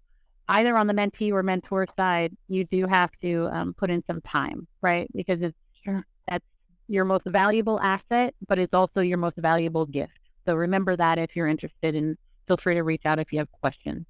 either 0.48 0.76
on 0.76 0.86
the 0.86 0.94
mentee 0.94 1.32
or 1.32 1.42
mentor 1.42 1.86
side, 1.96 2.36
you 2.48 2.64
do 2.64 2.86
have 2.86 3.10
to 3.22 3.48
um, 3.52 3.74
put 3.74 3.90
in 3.90 4.02
some 4.06 4.20
time, 4.22 4.66
right? 4.80 5.08
Because 5.14 5.42
it's 5.42 5.56
sure. 5.84 6.06
that's 6.28 6.44
your 6.88 7.04
most 7.04 7.24
valuable 7.26 7.80
asset, 7.80 8.34
but 8.46 8.58
it's 8.58 8.74
also 8.74 9.00
your 9.00 9.18
most 9.18 9.36
valuable 9.36 9.86
gift. 9.86 10.12
So 10.46 10.54
remember 10.54 10.96
that 10.96 11.18
if 11.18 11.34
you're 11.34 11.48
interested, 11.48 11.94
and 11.94 12.16
feel 12.46 12.56
free 12.58 12.74
to 12.74 12.82
reach 12.82 13.02
out 13.04 13.18
if 13.18 13.32
you 13.32 13.38
have 13.38 13.50
questions. 13.52 14.06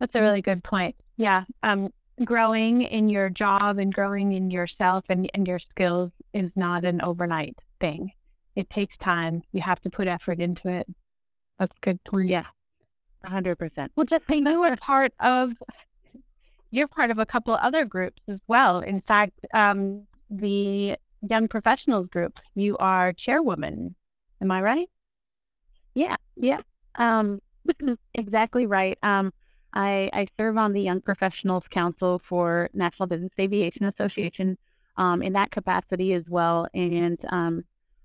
That's 0.00 0.14
a 0.14 0.20
really 0.20 0.42
good 0.42 0.62
point. 0.62 0.94
Yeah. 1.16 1.44
Um, 1.62 1.92
growing 2.24 2.82
in 2.82 3.08
your 3.08 3.28
job 3.28 3.78
and 3.78 3.92
growing 3.92 4.32
in 4.32 4.50
yourself 4.50 5.04
and, 5.08 5.30
and 5.34 5.46
your 5.46 5.58
skills 5.58 6.10
is 6.32 6.50
not 6.56 6.84
an 6.84 7.00
overnight 7.02 7.56
thing. 7.80 8.12
It 8.54 8.70
takes 8.70 8.96
time. 8.98 9.42
You 9.52 9.60
have 9.62 9.80
to 9.82 9.90
put 9.90 10.08
effort 10.08 10.40
into 10.40 10.68
it. 10.68 10.86
That's 11.58 11.74
good. 11.80 12.02
point. 12.04 12.28
Yeah. 12.28 12.44
hundred 13.24 13.56
percent. 13.56 13.92
Well, 13.96 14.06
just 14.06 14.24
you 14.28 14.40
know, 14.40 14.62
are 14.64 14.76
part 14.76 15.12
of, 15.20 15.52
you're 16.70 16.88
part 16.88 17.10
of 17.10 17.18
a 17.18 17.26
couple 17.26 17.54
other 17.54 17.84
groups 17.84 18.22
as 18.28 18.40
well. 18.48 18.80
In 18.80 19.00
fact, 19.02 19.38
um, 19.52 20.06
the 20.30 20.96
young 21.28 21.48
professionals 21.48 22.08
group, 22.08 22.34
you 22.54 22.76
are 22.78 23.12
chairwoman. 23.12 23.94
Am 24.40 24.50
I 24.50 24.60
right? 24.62 24.90
Yeah. 25.94 26.16
Yeah. 26.36 26.60
Um, 26.96 27.40
exactly 28.14 28.66
right. 28.66 28.98
Um, 29.02 29.32
I, 29.76 30.08
I 30.14 30.26
serve 30.38 30.56
on 30.56 30.72
the 30.72 30.80
Young 30.80 31.02
Professionals 31.02 31.64
Council 31.70 32.20
for 32.26 32.70
National 32.72 33.06
Business 33.06 33.32
Aviation 33.38 33.84
Association 33.84 34.56
um, 34.96 35.22
in 35.22 35.34
that 35.34 35.50
capacity 35.50 36.14
as 36.14 36.24
well. 36.28 36.66
And 36.72 37.18
um, 37.28 37.62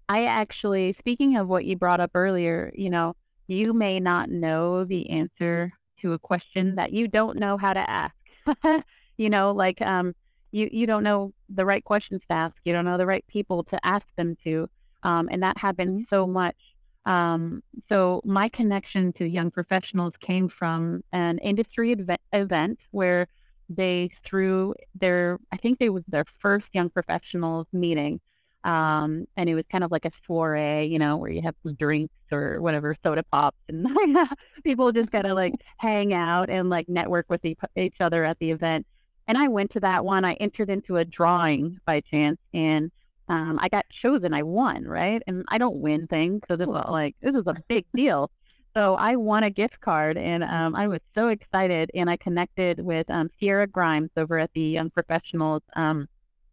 I 0.09 0.25
actually, 0.25 0.93
speaking 0.99 1.37
of 1.37 1.47
what 1.47 1.63
you 1.63 1.77
brought 1.77 2.01
up 2.01 2.11
earlier, 2.13 2.73
you 2.75 2.89
know, 2.89 3.15
you 3.47 3.73
may 3.73 4.01
not 4.01 4.29
know 4.29 4.83
the 4.83 5.09
answer 5.11 5.71
to 6.01 6.11
a 6.11 6.19
question 6.19 6.75
that 6.75 6.91
you 6.91 7.07
don't 7.07 7.39
know 7.39 7.57
how 7.57 7.71
to 7.71 7.89
ask. 7.89 8.15
you 9.17 9.29
know, 9.29 9.53
like 9.53 9.81
um, 9.81 10.13
you 10.51 10.67
you 10.71 10.85
don't 10.85 11.03
know 11.03 11.31
the 11.47 11.65
right 11.65 11.83
questions 11.83 12.21
to 12.27 12.33
ask. 12.33 12.55
You 12.65 12.73
don't 12.73 12.85
know 12.85 12.97
the 12.97 13.05
right 13.05 13.25
people 13.27 13.63
to 13.65 13.79
ask 13.85 14.05
them 14.17 14.35
to, 14.43 14.69
um, 15.03 15.29
and 15.31 15.41
that 15.43 15.57
happens 15.57 16.05
so 16.09 16.27
much 16.27 16.55
um, 17.05 17.63
so 17.89 18.21
my 18.23 18.49
connection 18.49 19.13
to 19.13 19.25
young 19.25 19.51
professionals 19.51 20.13
came 20.19 20.49
from 20.49 21.03
an 21.11 21.39
industry 21.39 21.95
event 22.33 22.79
where 22.91 23.27
they 23.69 24.09
threw 24.25 24.75
their, 24.99 25.39
I 25.51 25.57
think 25.57 25.77
it 25.79 25.89
was 25.89 26.03
their 26.07 26.25
first 26.39 26.67
young 26.73 26.89
professionals 26.89 27.67
meeting. 27.71 28.19
Um, 28.63 29.27
and 29.35 29.49
it 29.49 29.55
was 29.55 29.65
kind 29.71 29.83
of 29.83 29.91
like 29.91 30.05
a 30.05 30.11
soiree, 30.27 30.85
you 30.85 30.99
know, 30.99 31.17
where 31.17 31.31
you 31.31 31.41
have 31.41 31.55
drinks 31.77 32.13
or 32.31 32.61
whatever, 32.61 32.95
soda 33.03 33.23
pops, 33.23 33.57
and 33.67 33.87
people 34.63 34.91
just 34.91 35.11
kind 35.11 35.25
of 35.25 35.35
like 35.35 35.53
hang 35.77 36.13
out 36.13 36.51
and 36.51 36.69
like 36.69 36.87
network 36.87 37.25
with 37.27 37.43
each 37.43 37.95
other 37.99 38.23
at 38.23 38.37
the 38.37 38.51
event. 38.51 38.85
And 39.27 39.35
I 39.35 39.47
went 39.47 39.71
to 39.71 39.79
that 39.79 40.05
one. 40.05 40.25
I 40.25 40.33
entered 40.33 40.69
into 40.69 40.97
a 40.97 41.05
drawing 41.05 41.79
by 41.87 42.01
chance, 42.01 42.37
and 42.53 42.91
um, 43.31 43.57
I 43.61 43.69
got 43.69 43.87
chosen. 43.89 44.33
I 44.33 44.43
won, 44.43 44.83
right? 44.83 45.23
And 45.25 45.45
I 45.47 45.57
don't 45.57 45.77
win 45.77 46.05
things, 46.07 46.41
so 46.49 46.57
this 46.57 46.67
was 46.67 46.85
like 46.89 47.15
this 47.21 47.33
is 47.33 47.47
a 47.47 47.55
big 47.69 47.85
deal. 47.95 48.29
So 48.73 48.95
I 48.95 49.15
won 49.15 49.43
a 49.43 49.49
gift 49.49 49.79
card, 49.79 50.17
and 50.17 50.43
um, 50.43 50.75
I 50.75 50.89
was 50.89 50.99
so 51.15 51.29
excited. 51.29 51.91
And 51.95 52.09
I 52.09 52.17
connected 52.17 52.81
with 52.83 53.09
um, 53.09 53.29
Sierra 53.39 53.67
Grimes 53.67 54.09
over 54.17 54.37
at 54.37 54.51
the 54.53 54.61
Young 54.61 54.89
Professionals, 54.89 55.61
um, 55.77 56.09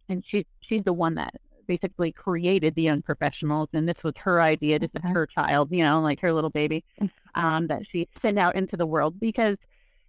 and 0.09 0.23
she 0.25 0.47
she's 0.61 0.85
the 0.85 0.93
one 0.93 1.17
that 1.17 1.35
basically 1.67 2.13
created 2.13 2.77
the 2.77 2.83
Young 2.83 3.03
Professionals, 3.03 3.69
and 3.73 3.89
this 3.89 4.05
was 4.05 4.15
her 4.19 4.41
idea. 4.41 4.79
This 4.79 4.91
is 4.95 5.03
her 5.03 5.27
child, 5.27 5.73
you 5.73 5.83
know, 5.83 6.01
like 6.01 6.21
her 6.21 6.33
little 6.33 6.51
baby 6.51 6.85
um, 7.35 7.67
that 7.67 7.83
she 7.91 8.09
sent 8.23 8.39
out 8.39 8.55
into 8.55 8.77
the 8.77 8.87
world 8.87 9.19
because 9.19 9.57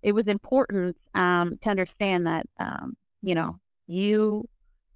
it 0.03 0.11
was 0.11 0.27
important 0.27 0.95
um, 1.15 1.57
to 1.63 1.69
understand 1.69 2.27
that 2.27 2.45
um, 2.59 2.95
you 3.23 3.33
know 3.33 3.57
you 3.87 4.47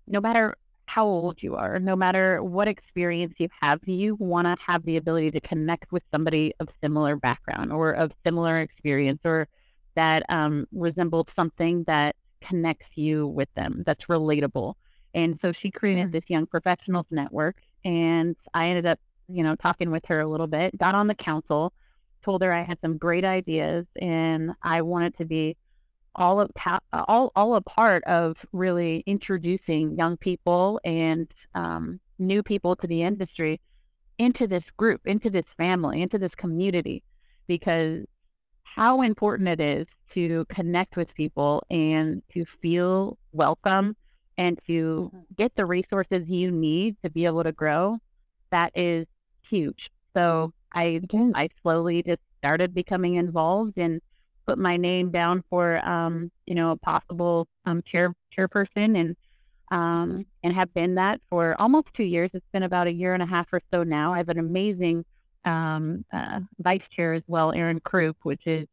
no 0.07 0.21
matter 0.21 0.55
how 0.85 1.05
old 1.05 1.41
you 1.41 1.55
are, 1.55 1.79
no 1.79 1.95
matter 1.95 2.43
what 2.43 2.67
experience 2.67 3.33
you 3.37 3.49
have, 3.61 3.79
you 3.85 4.15
want 4.15 4.45
to 4.45 4.55
have 4.65 4.83
the 4.85 4.97
ability 4.97 5.31
to 5.31 5.39
connect 5.41 5.91
with 5.91 6.03
somebody 6.11 6.53
of 6.59 6.67
similar 6.81 7.15
background 7.15 7.71
or 7.71 7.91
of 7.91 8.11
similar 8.25 8.59
experience 8.59 9.19
or 9.23 9.47
that 9.95 10.23
um, 10.29 10.67
resembles 10.71 11.27
something 11.35 11.83
that 11.87 12.15
connects 12.41 12.85
you 12.95 13.27
with 13.27 13.49
them, 13.55 13.83
that's 13.85 14.05
relatable. 14.05 14.73
And 15.13 15.39
so 15.41 15.51
she 15.51 15.71
created 15.71 16.11
this 16.11 16.23
young 16.27 16.45
professionals 16.45 17.05
network. 17.11 17.55
And 17.85 18.35
I 18.53 18.69
ended 18.69 18.85
up, 18.85 18.99
you 19.27 19.43
know, 19.43 19.55
talking 19.55 19.91
with 19.91 20.05
her 20.05 20.19
a 20.19 20.27
little 20.27 20.47
bit, 20.47 20.77
got 20.77 20.95
on 20.95 21.07
the 21.07 21.15
council, 21.15 21.73
told 22.23 22.41
her 22.41 22.51
I 22.51 22.63
had 22.63 22.79
some 22.81 22.97
great 22.97 23.25
ideas 23.25 23.85
and 24.01 24.51
I 24.61 24.81
wanted 24.81 25.17
to 25.17 25.25
be 25.25 25.57
all 26.15 26.39
of 26.39 26.51
all 26.93 27.31
all 27.35 27.55
a 27.55 27.61
part 27.61 28.03
of 28.05 28.37
really 28.51 29.03
introducing 29.05 29.97
young 29.97 30.17
people 30.17 30.79
and 30.83 31.31
um, 31.55 31.99
new 32.19 32.43
people 32.43 32.75
to 32.75 32.87
the 32.87 33.01
industry 33.01 33.59
into 34.19 34.47
this 34.47 34.63
group, 34.77 35.01
into 35.05 35.29
this 35.29 35.45
family, 35.57 36.01
into 36.01 36.17
this 36.17 36.35
community, 36.35 37.03
because 37.47 38.05
how 38.63 39.01
important 39.01 39.49
it 39.49 39.59
is 39.59 39.87
to 40.13 40.45
connect 40.49 40.95
with 40.95 41.13
people 41.15 41.63
and 41.69 42.21
to 42.33 42.45
feel 42.61 43.17
welcome 43.31 43.95
and 44.37 44.59
to 44.67 45.11
mm-hmm. 45.13 45.19
get 45.37 45.55
the 45.55 45.65
resources 45.65 46.27
you 46.27 46.51
need 46.51 46.95
to 47.03 47.09
be 47.09 47.25
able 47.25 47.43
to 47.43 47.51
grow. 47.51 47.97
That 48.51 48.71
is 48.75 49.07
huge. 49.49 49.91
So 50.15 50.53
I 50.73 51.01
I 51.35 51.49
slowly 51.61 52.03
just 52.03 52.21
started 52.39 52.73
becoming 52.73 53.15
involved 53.15 53.77
and 53.77 54.01
put 54.45 54.57
my 54.57 54.77
name 54.77 55.11
down 55.11 55.43
for 55.49 55.77
um, 55.87 56.31
you 56.45 56.55
know 56.55 56.71
a 56.71 56.77
possible 56.77 57.47
um, 57.65 57.81
chair 57.83 58.13
chairperson 58.35 58.99
and 58.99 59.15
um, 59.71 60.25
and 60.43 60.53
have 60.53 60.73
been 60.73 60.95
that 60.95 61.19
for 61.29 61.59
almost 61.59 61.87
two 61.95 62.03
years. 62.03 62.29
It's 62.33 62.45
been 62.51 62.63
about 62.63 62.87
a 62.87 62.91
year 62.91 63.13
and 63.13 63.23
a 63.23 63.27
half 63.27 63.47
or 63.51 63.61
so 63.71 63.83
now. 63.83 64.13
I 64.13 64.17
have 64.17 64.29
an 64.29 64.39
amazing 64.39 65.05
um, 65.45 66.05
uh, 66.13 66.41
vice 66.59 66.87
chair 66.95 67.13
as 67.13 67.23
well, 67.27 67.51
Erin 67.51 67.79
Krupp, 67.79 68.17
which 68.23 68.45
is 68.45 68.67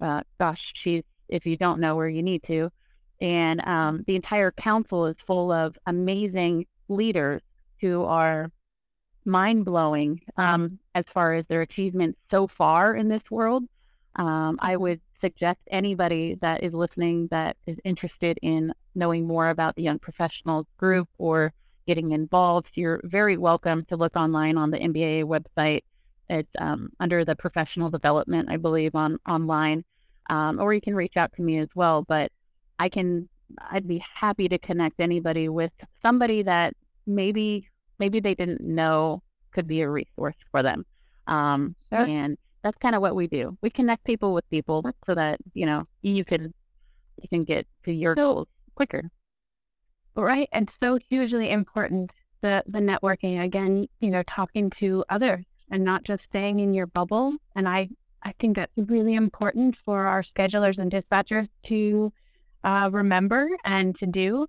uh, 0.00 0.22
gosh, 0.38 0.72
she's 0.74 1.04
if 1.28 1.46
you 1.46 1.56
don't 1.56 1.80
know 1.80 1.96
where 1.96 2.08
you 2.08 2.22
need 2.22 2.42
to. 2.46 2.70
And 3.20 3.64
um, 3.66 4.04
the 4.06 4.16
entire 4.16 4.50
council 4.50 5.06
is 5.06 5.16
full 5.26 5.52
of 5.52 5.76
amazing 5.86 6.66
leaders 6.88 7.40
who 7.80 8.04
are 8.04 8.50
mind 9.24 9.64
blowing 9.64 10.20
um, 10.36 10.78
as 10.94 11.04
far 11.14 11.34
as 11.34 11.44
their 11.48 11.62
achievements 11.62 12.18
so 12.30 12.48
far 12.48 12.94
in 12.96 13.08
this 13.08 13.22
world. 13.30 13.64
Um, 14.16 14.58
I 14.60 14.76
would 14.76 15.00
suggest 15.20 15.60
anybody 15.70 16.36
that 16.40 16.62
is 16.62 16.72
listening 16.72 17.28
that 17.30 17.56
is 17.66 17.78
interested 17.84 18.38
in 18.42 18.72
knowing 18.94 19.26
more 19.26 19.48
about 19.48 19.76
the 19.76 19.82
Young 19.82 19.98
Professionals 19.98 20.66
group 20.76 21.08
or 21.18 21.52
getting 21.86 22.12
involved, 22.12 22.68
you're 22.74 23.00
very 23.04 23.36
welcome 23.36 23.84
to 23.86 23.96
look 23.96 24.16
online 24.16 24.56
on 24.56 24.70
the 24.70 24.78
NBAA 24.78 25.24
website. 25.24 25.82
It's 26.28 26.48
um, 26.58 26.90
under 27.00 27.24
the 27.24 27.36
professional 27.36 27.90
development, 27.90 28.48
I 28.50 28.56
believe, 28.56 28.94
on 28.94 29.18
online, 29.28 29.84
um, 30.30 30.60
or 30.60 30.72
you 30.72 30.80
can 30.80 30.94
reach 30.94 31.16
out 31.16 31.32
to 31.36 31.42
me 31.42 31.58
as 31.58 31.68
well. 31.74 32.02
But 32.02 32.30
I 32.78 32.88
can, 32.88 33.28
I'd 33.70 33.88
be 33.88 34.02
happy 34.14 34.48
to 34.48 34.58
connect 34.58 35.00
anybody 35.00 35.48
with 35.48 35.72
somebody 36.00 36.42
that 36.42 36.74
maybe 37.06 37.68
maybe 37.98 38.20
they 38.20 38.34
didn't 38.34 38.60
know 38.60 39.22
could 39.52 39.66
be 39.66 39.80
a 39.80 39.88
resource 39.88 40.36
for 40.50 40.62
them. 40.62 40.84
Um, 41.26 41.74
sure. 41.92 42.04
And 42.04 42.38
that's 42.62 42.78
kind 42.78 42.94
of 42.94 43.02
what 43.02 43.14
we 43.14 43.26
do. 43.26 43.56
We 43.62 43.70
connect 43.70 44.04
people 44.04 44.34
with 44.34 44.48
people 44.50 44.84
so 45.06 45.14
that 45.14 45.40
you 45.54 45.66
know 45.66 45.86
you 46.02 46.24
can 46.24 46.54
you 47.20 47.28
can 47.28 47.44
get 47.44 47.66
to 47.84 47.92
your 47.92 48.14
goals 48.14 48.48
quicker. 48.74 49.10
Right, 50.14 50.48
and 50.52 50.70
so 50.82 50.98
hugely 51.08 51.50
important 51.50 52.10
the 52.42 52.62
the 52.66 52.80
networking 52.80 53.42
again. 53.42 53.88
You 54.00 54.10
know, 54.10 54.22
talking 54.24 54.70
to 54.78 55.04
others 55.08 55.44
and 55.70 55.84
not 55.84 56.04
just 56.04 56.22
staying 56.24 56.60
in 56.60 56.74
your 56.74 56.86
bubble. 56.86 57.34
And 57.56 57.68
I 57.68 57.88
I 58.22 58.34
think 58.38 58.56
that's 58.56 58.72
really 58.76 59.14
important 59.14 59.76
for 59.84 60.06
our 60.06 60.22
schedulers 60.22 60.78
and 60.78 60.92
dispatchers 60.92 61.48
to 61.66 62.12
uh, 62.62 62.88
remember 62.92 63.48
and 63.64 63.98
to 63.98 64.06
do. 64.06 64.46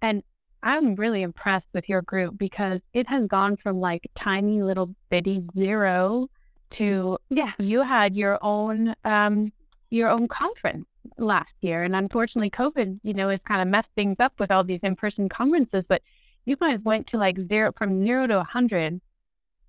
And 0.00 0.22
I'm 0.62 0.94
really 0.94 1.22
impressed 1.22 1.66
with 1.72 1.88
your 1.88 2.02
group 2.02 2.38
because 2.38 2.80
it 2.92 3.08
has 3.08 3.26
gone 3.26 3.56
from 3.56 3.80
like 3.80 4.10
tiny 4.18 4.62
little 4.62 4.94
bitty 5.10 5.44
zero 5.56 6.28
to 6.72 7.18
yeah, 7.30 7.52
you 7.58 7.82
had 7.82 8.14
your 8.14 8.38
own 8.42 8.94
um 9.04 9.52
your 9.90 10.08
own 10.08 10.28
conference 10.28 10.86
last 11.18 11.52
year, 11.60 11.84
and 11.84 11.94
unfortunately, 11.94 12.50
COVID, 12.50 13.00
you 13.02 13.14
know, 13.14 13.28
has 13.28 13.40
kind 13.46 13.62
of 13.62 13.68
messed 13.68 13.88
things 13.94 14.16
up 14.18 14.32
with 14.38 14.50
all 14.50 14.64
these 14.64 14.80
in-person 14.82 15.28
conferences. 15.28 15.84
But 15.88 16.02
you 16.44 16.56
guys 16.56 16.78
went 16.84 17.06
to 17.08 17.18
like 17.18 17.36
zero 17.48 17.72
from 17.76 18.04
zero 18.04 18.26
to 18.26 18.40
a 18.40 18.44
hundred 18.44 19.00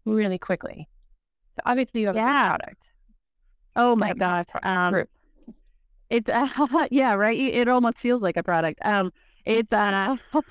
really 0.05 0.37
quickly. 0.37 0.87
So 1.55 1.61
obviously, 1.65 2.01
you 2.01 2.07
have 2.07 2.15
yeah. 2.15 2.45
a 2.45 2.57
product. 2.57 2.81
Oh 3.75 3.95
my 3.95 4.13
gosh, 4.13 4.47
um, 4.63 5.05
it's 6.09 6.29
uh, 6.29 6.47
yeah, 6.91 7.13
right. 7.13 7.39
It 7.39 7.67
almost 7.67 7.97
feels 8.01 8.21
like 8.21 8.37
a 8.37 8.43
product. 8.43 8.79
Um, 8.83 9.11
it's 9.45 9.71
uh, 9.71 10.15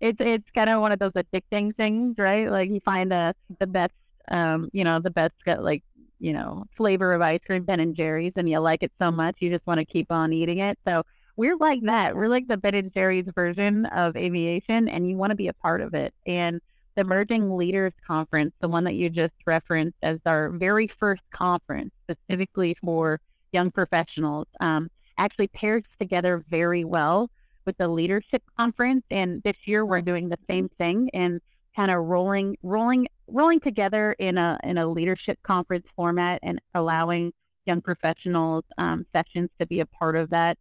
it's 0.00 0.18
it's 0.20 0.48
kind 0.54 0.70
of 0.70 0.80
one 0.80 0.92
of 0.92 0.98
those 0.98 1.12
addicting 1.12 1.76
things, 1.76 2.16
right? 2.18 2.50
Like 2.50 2.70
you 2.70 2.80
find 2.84 3.10
the 3.10 3.34
the 3.60 3.66
best 3.66 3.92
um, 4.28 4.70
you 4.72 4.84
know, 4.84 5.00
the 5.00 5.10
best 5.10 5.34
get 5.44 5.62
like, 5.62 5.82
you 6.22 6.32
know, 6.32 6.64
flavor 6.76 7.12
of 7.12 7.20
ice 7.20 7.40
cream, 7.44 7.64
Ben 7.64 7.80
and 7.80 7.96
Jerry's, 7.96 8.32
and 8.36 8.48
you 8.48 8.60
like 8.60 8.84
it 8.84 8.92
so 9.00 9.10
much 9.10 9.36
you 9.40 9.50
just 9.50 9.66
want 9.66 9.80
to 9.80 9.84
keep 9.84 10.10
on 10.12 10.32
eating 10.32 10.60
it. 10.60 10.78
So 10.86 11.02
we're 11.36 11.56
like 11.56 11.80
that. 11.82 12.14
We're 12.14 12.28
like 12.28 12.46
the 12.46 12.56
Ben 12.56 12.76
and 12.76 12.94
Jerry's 12.94 13.26
version 13.34 13.86
of 13.86 14.16
aviation, 14.16 14.88
and 14.88 15.10
you 15.10 15.16
want 15.16 15.30
to 15.30 15.36
be 15.36 15.48
a 15.48 15.52
part 15.52 15.80
of 15.80 15.94
it. 15.94 16.14
And 16.26 16.60
the 16.94 17.00
Emerging 17.00 17.56
Leaders 17.56 17.92
Conference, 18.06 18.52
the 18.60 18.68
one 18.68 18.84
that 18.84 18.94
you 18.94 19.10
just 19.10 19.34
referenced 19.46 19.96
as 20.04 20.20
our 20.24 20.50
very 20.50 20.88
first 21.00 21.22
conference 21.34 21.90
specifically 22.04 22.76
for 22.80 23.18
young 23.50 23.72
professionals, 23.72 24.46
um, 24.60 24.88
actually 25.18 25.48
pairs 25.48 25.82
together 25.98 26.44
very 26.50 26.84
well 26.84 27.30
with 27.66 27.76
the 27.78 27.88
leadership 27.88 28.42
conference. 28.56 29.02
And 29.10 29.42
this 29.42 29.56
year 29.64 29.84
we're 29.84 30.02
doing 30.02 30.28
the 30.28 30.38
same 30.48 30.68
thing. 30.78 31.10
And 31.14 31.40
kind 31.74 31.90
of 31.90 32.04
rolling 32.04 32.56
rolling 32.62 33.06
rolling 33.26 33.60
together 33.60 34.12
in 34.18 34.38
a 34.38 34.58
in 34.62 34.78
a 34.78 34.86
leadership 34.86 35.38
conference 35.42 35.86
format 35.96 36.40
and 36.42 36.60
allowing 36.74 37.32
young 37.66 37.80
professionals 37.80 38.64
um, 38.78 39.06
sessions 39.12 39.50
to 39.58 39.66
be 39.66 39.80
a 39.80 39.86
part 39.86 40.16
of 40.16 40.30
that. 40.30 40.58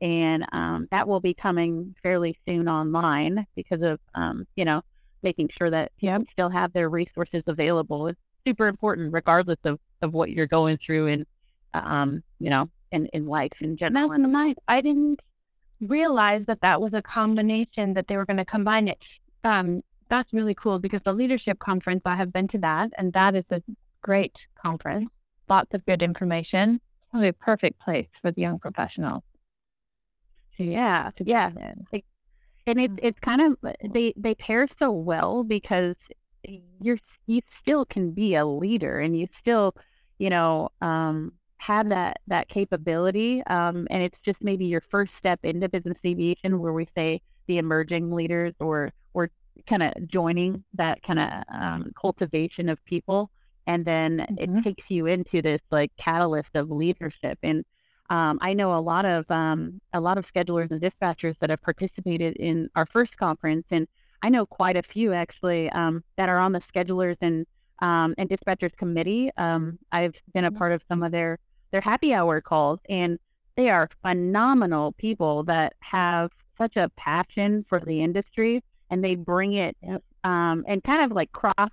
And 0.00 0.44
um, 0.52 0.88
that 0.90 1.08
will 1.08 1.20
be 1.20 1.34
coming 1.34 1.94
fairly 2.02 2.38
soon 2.46 2.68
online 2.68 3.46
because 3.54 3.82
of 3.82 4.00
um, 4.14 4.46
you 4.56 4.64
know 4.64 4.82
making 5.22 5.50
sure 5.56 5.70
that 5.70 5.92
yep. 6.00 6.22
still 6.32 6.50
have 6.50 6.72
their 6.72 6.88
resources 6.88 7.42
available. 7.46 8.08
Is 8.08 8.16
super 8.46 8.66
important 8.66 9.12
regardless 9.12 9.58
of, 9.64 9.78
of 10.02 10.12
what 10.12 10.30
you're 10.30 10.46
going 10.46 10.76
through 10.76 11.06
in 11.06 11.26
um, 11.72 12.22
you 12.38 12.50
know 12.50 12.68
in, 12.92 13.06
in 13.06 13.26
life 13.26 13.52
in 13.60 13.76
general. 13.76 14.08
That's 14.08 14.20
nice 14.20 14.56
i 14.68 14.80
didn't 14.80 15.20
realize 15.80 16.44
that 16.46 16.60
that 16.62 16.80
was 16.80 16.94
a 16.94 17.02
combination 17.02 17.94
that 17.94 18.06
they 18.08 18.16
were 18.16 18.24
going 18.24 18.36
to 18.36 18.44
combine 18.44 18.88
it. 18.88 18.98
Um, 19.42 19.82
that's 20.08 20.32
really 20.32 20.54
cool 20.54 20.78
because 20.78 21.00
the 21.04 21.12
leadership 21.12 21.58
conference, 21.58 22.02
I 22.04 22.16
have 22.16 22.32
been 22.32 22.48
to 22.48 22.58
that, 22.58 22.90
and 22.98 23.12
that 23.12 23.34
is 23.34 23.44
a 23.50 23.62
great 24.02 24.36
conference. 24.60 25.10
Lots 25.48 25.74
of 25.74 25.84
good 25.86 26.02
information. 26.02 26.80
Probably 27.10 27.28
a 27.28 27.32
perfect 27.32 27.80
place 27.80 28.08
for 28.22 28.30
the 28.30 28.40
young 28.40 28.58
professionals. 28.58 29.22
Yeah, 30.56 31.10
yeah. 31.20 31.50
And 32.66 32.80
it's 32.80 32.94
it's 33.02 33.18
kind 33.20 33.40
of 33.40 33.56
they 33.92 34.14
they 34.16 34.34
pair 34.34 34.66
so 34.78 34.90
well 34.90 35.44
because 35.44 35.96
you're 36.80 36.98
you 37.26 37.40
still 37.60 37.84
can 37.84 38.10
be 38.12 38.34
a 38.34 38.46
leader 38.46 39.00
and 39.00 39.18
you 39.18 39.28
still 39.40 39.74
you 40.18 40.30
know 40.30 40.70
um, 40.80 41.32
have 41.58 41.88
that 41.88 42.18
that 42.26 42.48
capability 42.48 43.42
um, 43.46 43.86
and 43.90 44.02
it's 44.02 44.18
just 44.24 44.42
maybe 44.42 44.64
your 44.64 44.82
first 44.90 45.12
step 45.18 45.40
into 45.42 45.68
business 45.68 45.98
aviation 46.04 46.58
where 46.58 46.72
we 46.72 46.88
say 46.94 47.20
the 47.46 47.58
emerging 47.58 48.10
leaders 48.10 48.54
or 48.60 48.90
or 49.12 49.30
kind 49.68 49.82
of 49.82 49.92
joining 50.08 50.62
that 50.74 51.02
kind 51.02 51.18
of 51.18 51.30
um, 51.52 51.92
cultivation 52.00 52.68
of 52.68 52.84
people 52.84 53.30
and 53.66 53.84
then 53.84 54.18
mm-hmm. 54.18 54.58
it 54.58 54.64
takes 54.64 54.84
you 54.88 55.06
into 55.06 55.40
this 55.40 55.60
like 55.70 55.90
catalyst 55.96 56.50
of 56.54 56.70
leadership 56.70 57.38
and 57.42 57.64
um, 58.10 58.38
I 58.42 58.52
know 58.52 58.76
a 58.76 58.80
lot 58.80 59.06
of 59.06 59.28
um, 59.30 59.80
a 59.92 60.00
lot 60.00 60.18
of 60.18 60.26
schedulers 60.32 60.70
and 60.70 60.80
dispatchers 60.80 61.36
that 61.40 61.50
have 61.50 61.62
participated 61.62 62.36
in 62.36 62.68
our 62.76 62.86
first 62.86 63.16
conference, 63.16 63.64
and 63.70 63.88
I 64.22 64.28
know 64.28 64.44
quite 64.44 64.76
a 64.76 64.82
few 64.82 65.12
actually 65.12 65.70
um, 65.70 66.04
that 66.16 66.28
are 66.28 66.38
on 66.38 66.52
the 66.52 66.60
schedulers 66.74 67.16
and 67.22 67.46
um, 67.80 68.14
and 68.18 68.28
dispatchers 68.28 68.76
committee. 68.76 69.30
Um, 69.38 69.78
I've 69.90 70.14
been 70.34 70.44
a 70.44 70.50
mm-hmm. 70.50 70.58
part 70.58 70.72
of 70.72 70.82
some 70.86 71.02
of 71.02 71.12
their 71.12 71.38
their 71.72 71.80
happy 71.80 72.12
hour 72.12 72.40
calls, 72.42 72.78
and 72.90 73.18
they 73.56 73.70
are 73.70 73.88
phenomenal 74.02 74.92
people 74.92 75.42
that 75.44 75.72
have 75.80 76.30
such 76.58 76.76
a 76.76 76.90
passion 76.96 77.64
for 77.68 77.80
the 77.80 78.02
industry 78.02 78.62
and 78.90 79.02
they 79.02 79.14
bring 79.14 79.54
it 79.54 79.76
um, 80.24 80.64
and 80.66 80.82
kind 80.84 81.04
of 81.04 81.12
like 81.12 81.32
cross 81.32 81.70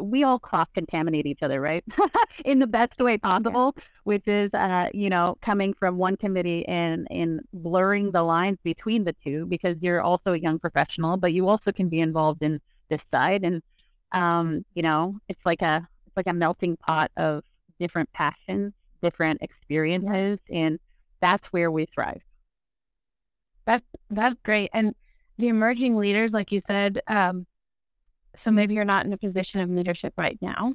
we 0.00 0.22
all 0.22 0.38
cross 0.38 0.68
contaminate 0.74 1.26
each 1.26 1.42
other, 1.42 1.60
right? 1.60 1.84
in 2.44 2.58
the 2.58 2.66
best 2.66 2.98
way 3.00 3.18
possible, 3.18 3.74
yeah. 3.76 3.82
which 4.04 4.26
is, 4.28 4.52
uh, 4.54 4.86
you 4.94 5.10
know, 5.10 5.36
coming 5.44 5.74
from 5.74 5.98
one 5.98 6.16
committee 6.16 6.64
and, 6.68 7.08
and 7.10 7.40
blurring 7.52 8.12
the 8.12 8.22
lines 8.22 8.58
between 8.62 9.04
the 9.04 9.14
two 9.24 9.46
because 9.46 9.76
you're 9.80 10.00
also 10.00 10.32
a 10.32 10.38
young 10.38 10.58
professional, 10.58 11.16
but 11.16 11.32
you 11.32 11.48
also 11.48 11.72
can 11.72 11.88
be 11.88 12.00
involved 12.00 12.42
in 12.42 12.60
this 12.88 13.00
side. 13.12 13.42
And, 13.42 13.62
um, 14.12 14.64
you 14.74 14.82
know, 14.82 15.18
it's 15.28 15.44
like 15.44 15.62
a, 15.62 15.86
it's 16.06 16.16
like 16.16 16.28
a 16.28 16.32
melting 16.32 16.76
pot 16.76 17.10
of 17.16 17.42
different 17.80 18.12
passions, 18.12 18.72
different 19.02 19.42
experiences. 19.42 20.38
And 20.50 20.78
that's 21.20 21.46
where 21.50 21.70
we 21.72 21.86
thrive. 21.86 22.20
That's, 23.66 23.84
that's 24.10 24.36
great. 24.44 24.70
And 24.72 24.94
the 25.38 25.48
emerging 25.48 25.96
leaders, 25.96 26.32
like 26.32 26.52
you 26.52 26.60
said, 26.66 27.00
um, 27.06 27.46
so 28.44 28.50
maybe 28.50 28.74
you're 28.74 28.84
not 28.84 29.06
in 29.06 29.12
a 29.12 29.18
position 29.18 29.60
of 29.60 29.70
leadership 29.70 30.14
right 30.16 30.38
now, 30.40 30.74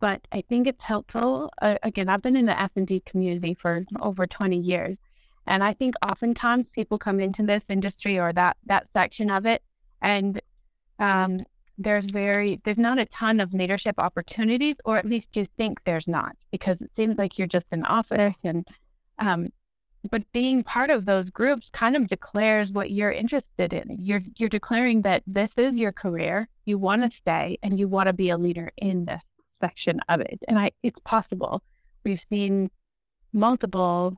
but 0.00 0.20
I 0.32 0.42
think 0.48 0.66
it's 0.66 0.82
helpful. 0.82 1.50
Uh, 1.60 1.76
again, 1.82 2.08
I've 2.08 2.22
been 2.22 2.36
in 2.36 2.46
the 2.46 2.60
S&D 2.60 3.02
community 3.06 3.56
for 3.60 3.84
over 4.00 4.26
20 4.26 4.58
years. 4.58 4.96
And 5.46 5.64
I 5.64 5.74
think 5.74 5.94
oftentimes 6.06 6.66
people 6.72 6.98
come 6.98 7.20
into 7.20 7.44
this 7.44 7.62
industry 7.68 8.18
or 8.18 8.32
that, 8.32 8.56
that 8.66 8.86
section 8.92 9.30
of 9.30 9.44
it, 9.46 9.62
and 10.00 10.40
um, 10.98 11.40
there's 11.78 12.04
very, 12.04 12.60
there's 12.64 12.78
not 12.78 12.98
a 12.98 13.06
ton 13.06 13.40
of 13.40 13.52
leadership 13.52 13.96
opportunities, 13.98 14.76
or 14.84 14.96
at 14.96 15.04
least 15.04 15.26
you 15.34 15.46
think 15.56 15.80
there's 15.84 16.06
not, 16.06 16.36
because 16.52 16.80
it 16.80 16.90
seems 16.96 17.18
like 17.18 17.38
you're 17.38 17.48
just 17.48 17.66
in 17.72 17.84
office 17.84 18.34
and 18.44 18.66
um, 19.18 19.48
but 20.10 20.30
being 20.32 20.64
part 20.64 20.90
of 20.90 21.04
those 21.04 21.30
groups 21.30 21.68
kind 21.72 21.96
of 21.96 22.08
declares 22.08 22.70
what 22.72 22.90
you're 22.90 23.12
interested 23.12 23.72
in. 23.72 23.98
You're 24.00 24.22
you're 24.36 24.48
declaring 24.48 25.02
that 25.02 25.22
this 25.26 25.50
is 25.56 25.74
your 25.74 25.92
career, 25.92 26.48
you 26.64 26.78
want 26.78 27.02
to 27.02 27.18
stay, 27.18 27.58
and 27.62 27.78
you 27.78 27.88
want 27.88 28.08
to 28.08 28.12
be 28.12 28.30
a 28.30 28.38
leader 28.38 28.70
in 28.76 29.04
this 29.04 29.22
section 29.60 30.00
of 30.08 30.20
it. 30.20 30.40
And 30.48 30.58
I, 30.58 30.72
it's 30.82 30.98
possible. 31.04 31.62
We've 32.04 32.20
seen 32.28 32.70
multiple 33.32 34.16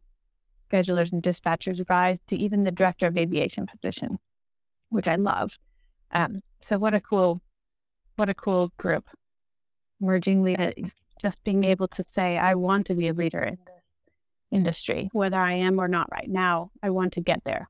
schedulers 0.70 1.12
and 1.12 1.23
dispatchers 1.23 1.85
rise 1.88 2.18
to 2.29 2.37
even 2.37 2.64
the 2.64 2.70
director 2.70 3.07
of 3.07 3.16
aviation 3.16 3.66
position, 3.66 4.18
which 4.88 5.07
I 5.07 5.16
love. 5.16 5.53
Um, 6.12 6.42
so 6.68 6.79
what 6.79 6.94
a 6.94 7.01
cool, 7.01 7.42
what 8.16 8.31
a 8.31 8.35
cool 8.35 8.73
group. 8.79 9.05
Merging 10.01 10.42
leaders, 10.42 10.75
just 11.20 11.37
being 11.44 11.64
able 11.64 11.88
to 11.88 12.05
say, 12.14 12.38
I 12.38 12.55
want 12.55 12.87
to 12.87 12.94
be 12.94 13.09
a 13.09 13.12
leader 13.12 13.42
in 13.42 13.59
this 13.66 13.73
industry, 14.50 15.09
whether 15.12 15.38
I 15.38 15.54
am 15.54 15.78
or 15.80 15.88
not 15.88 16.09
right 16.11 16.28
now. 16.28 16.70
I 16.83 16.90
want 16.90 17.14
to 17.14 17.20
get 17.20 17.42
there. 17.44 17.68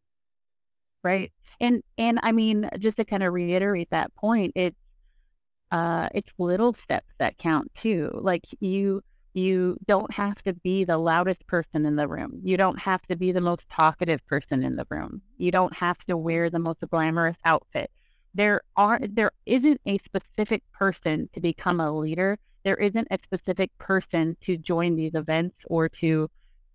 Right. 1.02 1.32
And 1.60 1.82
and 1.98 2.18
I 2.22 2.32
mean, 2.32 2.68
just 2.78 2.96
to 2.96 3.04
kind 3.04 3.22
of 3.22 3.32
reiterate 3.32 3.88
that 3.90 4.14
point, 4.14 4.52
it's 4.56 4.76
uh 5.70 6.08
it's 6.14 6.30
little 6.38 6.74
steps 6.82 7.12
that 7.18 7.38
count 7.38 7.70
too. 7.82 8.10
Like 8.12 8.44
you 8.60 9.02
you 9.34 9.76
don't 9.86 10.12
have 10.14 10.40
to 10.42 10.52
be 10.52 10.84
the 10.84 10.96
loudest 10.96 11.46
person 11.48 11.84
in 11.86 11.96
the 11.96 12.06
room. 12.06 12.40
You 12.44 12.56
don't 12.56 12.78
have 12.78 13.02
to 13.02 13.16
be 13.16 13.32
the 13.32 13.40
most 13.40 13.62
talkative 13.70 14.24
person 14.26 14.62
in 14.62 14.76
the 14.76 14.86
room. 14.88 15.22
You 15.38 15.50
don't 15.50 15.74
have 15.74 15.98
to 16.08 16.16
wear 16.16 16.50
the 16.50 16.60
most 16.60 16.78
glamorous 16.90 17.36
outfit. 17.44 17.90
There 18.34 18.62
are 18.76 19.00
there 19.02 19.32
isn't 19.46 19.80
a 19.86 19.98
specific 20.04 20.62
person 20.72 21.28
to 21.34 21.40
become 21.40 21.80
a 21.80 21.96
leader. 21.96 22.38
There 22.64 22.76
isn't 22.76 23.08
a 23.10 23.18
specific 23.24 23.76
person 23.78 24.36
to 24.46 24.56
join 24.56 24.96
these 24.96 25.14
events 25.14 25.56
or 25.66 25.88
to 26.00 26.30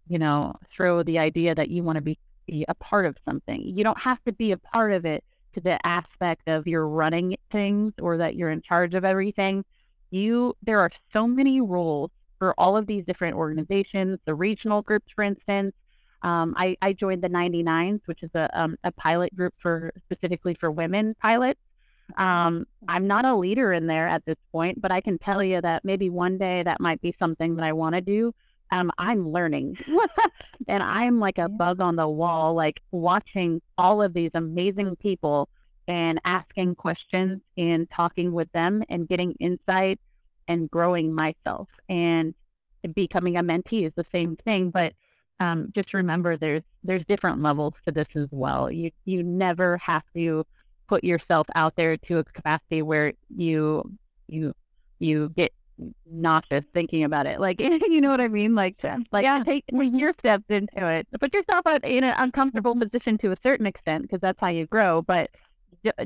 you 0.09 0.17
know, 0.19 0.55
throw 0.75 1.03
the 1.03 1.19
idea 1.19 1.55
that 1.55 1.69
you 1.69 1.83
want 1.83 1.95
to 1.95 2.01
be, 2.01 2.17
be 2.47 2.65
a 2.67 2.73
part 2.73 3.05
of 3.05 3.15
something. 3.23 3.61
You 3.61 3.83
don't 3.83 3.99
have 3.99 4.21
to 4.25 4.33
be 4.33 4.51
a 4.51 4.57
part 4.57 4.91
of 4.91 5.05
it 5.05 5.23
to 5.53 5.61
the 5.61 5.85
aspect 5.85 6.47
of 6.47 6.67
you're 6.67 6.87
running 6.87 7.37
things 7.51 7.93
or 8.01 8.17
that 8.17 8.35
you're 8.35 8.49
in 8.49 8.61
charge 8.61 8.95
of 8.95 9.05
everything. 9.05 9.63
You 10.11 10.55
there 10.63 10.79
are 10.79 10.91
so 11.13 11.27
many 11.27 11.61
roles 11.61 12.09
for 12.39 12.53
all 12.57 12.75
of 12.75 12.87
these 12.87 13.05
different 13.05 13.35
organizations, 13.35 14.19
the 14.25 14.33
regional 14.33 14.81
groups, 14.81 15.07
for 15.15 15.23
instance. 15.23 15.75
Um, 16.21 16.53
I, 16.57 16.75
I, 16.81 16.91
joined 16.91 17.21
the 17.21 17.29
99s, 17.29 18.01
which 18.05 18.23
is 18.23 18.29
a, 18.33 18.49
um, 18.53 18.75
a 18.83 18.91
pilot 18.91 19.33
group 19.37 19.53
for 19.61 19.93
specifically 20.03 20.53
for 20.59 20.69
women 20.69 21.15
pilots. 21.21 21.61
Um, 22.17 22.65
I'm 22.89 23.07
not 23.07 23.23
a 23.23 23.33
leader 23.33 23.71
in 23.71 23.87
there 23.87 24.05
at 24.05 24.25
this 24.25 24.35
point, 24.51 24.81
but 24.81 24.91
I 24.91 24.99
can 24.99 25.17
tell 25.17 25.41
you 25.41 25.61
that 25.61 25.85
maybe 25.85 26.09
one 26.09 26.37
day 26.37 26.61
that 26.63 26.81
might 26.81 26.99
be 27.01 27.15
something 27.19 27.55
that 27.55 27.63
I 27.63 27.71
want 27.71 27.95
to 27.95 28.01
do 28.01 28.33
um, 28.71 28.91
I'm 28.97 29.31
learning. 29.31 29.77
and 30.67 30.83
I'm 30.83 31.19
like 31.19 31.37
a 31.37 31.49
bug 31.49 31.81
on 31.81 31.95
the 31.95 32.07
wall, 32.07 32.53
like 32.53 32.79
watching 32.91 33.61
all 33.77 34.01
of 34.01 34.13
these 34.13 34.31
amazing 34.33 34.95
people 34.97 35.49
and 35.87 36.19
asking 36.25 36.75
questions 36.75 37.41
and 37.57 37.89
talking 37.89 38.31
with 38.31 38.51
them 38.51 38.83
and 38.89 39.07
getting 39.07 39.33
insight 39.39 39.99
and 40.47 40.69
growing 40.69 41.13
myself. 41.13 41.67
And 41.87 42.33
becoming 42.93 43.37
a 43.37 43.43
mentee 43.43 43.85
is 43.85 43.93
the 43.95 44.05
same 44.11 44.35
thing, 44.37 44.69
but 44.69 44.93
um, 45.39 45.71
just 45.73 45.93
remember 45.93 46.37
there's 46.37 46.63
there's 46.83 47.05
different 47.07 47.41
levels 47.41 47.73
to 47.85 47.91
this 47.91 48.07
as 48.15 48.27
well. 48.31 48.69
You 48.69 48.91
you 49.05 49.23
never 49.23 49.77
have 49.77 50.03
to 50.15 50.45
put 50.87 51.03
yourself 51.03 51.47
out 51.55 51.75
there 51.75 51.97
to 51.97 52.17
a 52.17 52.23
capacity 52.23 52.81
where 52.81 53.13
you 53.35 53.89
you 54.27 54.53
you 54.99 55.29
get 55.29 55.53
nauseous 56.09 56.65
thinking 56.73 57.03
about 57.03 57.25
it. 57.25 57.39
Like, 57.39 57.59
you 57.59 58.01
know 58.01 58.09
what 58.09 58.21
I 58.21 58.27
mean? 58.27 58.55
Like, 58.55 58.75
like 59.11 59.23
yeah. 59.23 59.43
take 59.43 59.65
your 59.71 60.13
steps 60.19 60.45
into 60.49 60.87
it. 60.87 61.07
Put 61.19 61.33
yourself 61.33 61.65
out 61.65 61.83
in 61.83 62.03
an 62.03 62.15
uncomfortable 62.17 62.75
position 62.75 63.17
to 63.19 63.31
a 63.31 63.37
certain 63.43 63.65
extent 63.65 64.03
because 64.03 64.21
that's 64.21 64.39
how 64.39 64.49
you 64.49 64.65
grow. 64.65 65.01
But 65.01 65.29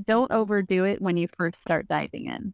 don't 0.06 0.32
overdo 0.32 0.86
it 0.86 1.02
when 1.02 1.18
you 1.18 1.28
first 1.38 1.56
start 1.62 1.88
diving 1.88 2.28
in. 2.28 2.54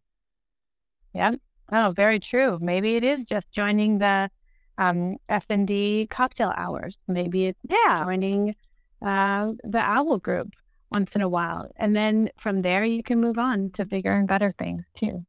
Yeah. 1.13 1.31
Oh, 1.71 1.93
very 1.95 2.19
true. 2.19 2.57
Maybe 2.61 2.95
it 2.95 3.03
is 3.03 3.19
just 3.25 3.51
joining 3.51 3.99
the 3.99 4.29
um, 4.77 5.17
S&D 5.27 6.07
cocktail 6.09 6.53
hours. 6.55 6.95
Maybe 7.07 7.47
it's 7.47 7.59
yeah. 7.69 8.03
joining 8.05 8.55
uh, 9.01 9.51
the 9.63 9.79
OWL 9.79 10.17
group 10.19 10.49
once 10.91 11.09
in 11.13 11.21
a 11.21 11.29
while. 11.29 11.71
And 11.77 11.95
then 11.95 12.29
from 12.41 12.61
there, 12.61 12.83
you 12.83 13.03
can 13.03 13.21
move 13.21 13.37
on 13.37 13.71
to 13.75 13.85
bigger 13.85 14.11
and 14.11 14.27
better 14.27 14.53
things 14.57 14.83
too. 14.97 15.25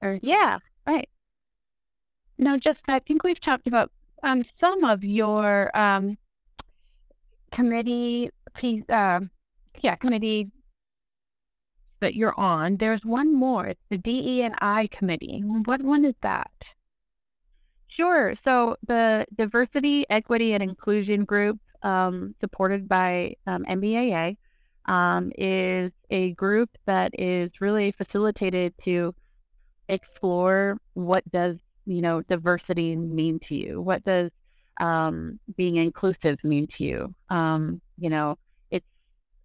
Or, 0.00 0.18
yeah. 0.22 0.58
Right. 0.88 1.08
Now, 2.38 2.56
just 2.56 2.80
I 2.88 3.00
think 3.00 3.22
we've 3.22 3.40
talked 3.40 3.66
about 3.66 3.90
um, 4.22 4.42
some 4.58 4.84
of 4.84 5.04
your 5.04 5.76
um, 5.76 6.16
committee, 7.52 8.30
uh, 8.88 9.20
yeah, 9.82 9.96
committee 9.96 10.50
that 12.00 12.14
you're 12.14 12.38
on. 12.40 12.78
There's 12.78 13.04
one 13.04 13.34
more. 13.34 13.66
It's 13.66 13.84
the 13.90 13.98
DE 13.98 14.42
and 14.42 14.54
I 14.62 14.88
committee. 14.90 15.42
What 15.66 15.82
one 15.82 16.06
is 16.06 16.14
that? 16.22 16.50
Sure. 17.88 18.34
So 18.42 18.76
the 18.86 19.26
Diversity, 19.36 20.06
Equity, 20.08 20.54
and 20.54 20.62
Inclusion 20.62 21.26
Group, 21.26 21.58
um, 21.82 22.34
supported 22.40 22.88
by 22.88 23.34
um, 23.46 23.64
NBAA, 23.68 24.38
um, 24.86 25.32
is 25.36 25.92
a 26.08 26.32
group 26.32 26.70
that 26.86 27.10
is 27.18 27.50
really 27.60 27.92
facilitated 27.92 28.72
to 28.86 29.14
explore 29.88 30.78
what 30.94 31.28
does 31.30 31.56
you 31.86 32.02
know 32.02 32.22
diversity 32.22 32.96
mean 32.96 33.40
to 33.48 33.54
you? 33.54 33.80
What 33.80 34.04
does 34.04 34.30
um, 34.80 35.38
being 35.56 35.76
inclusive 35.76 36.42
mean 36.44 36.66
to 36.76 36.84
you? 36.84 37.14
Um, 37.30 37.80
you 37.98 38.10
know 38.10 38.38
it's 38.70 38.86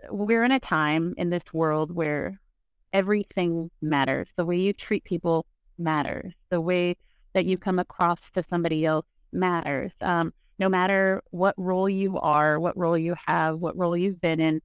we're 0.10 0.43
in 0.43 0.51
a 0.51 0.60
time 0.60 1.13
in 1.17 1.29
this 1.29 1.43
world 1.53 1.91
where 1.91 2.39
everything 2.91 3.71
matters. 3.82 4.27
The 4.38 4.45
way 4.45 4.58
you 4.58 4.73
treat 4.73 5.03
people 5.03 5.45
matters. 5.77 6.34
The 6.49 6.62
way 6.62 6.95
that 7.34 7.45
you 7.45 7.58
come 7.58 7.79
across 7.79 8.19
to 8.36 8.43
somebody 8.49 8.86
else 8.86 9.06
matters. 9.32 9.91
Um, 10.01 10.34
no 10.60 10.69
matter 10.69 11.21
what 11.32 11.56
role 11.58 11.89
you 11.89 12.17
are 12.19 12.60
what 12.60 12.77
role 12.77 12.97
you 12.97 13.15
have 13.25 13.60
what 13.60 13.77
role 13.77 13.97
you've 13.97 14.21
been 14.21 14.39
in 14.39 14.62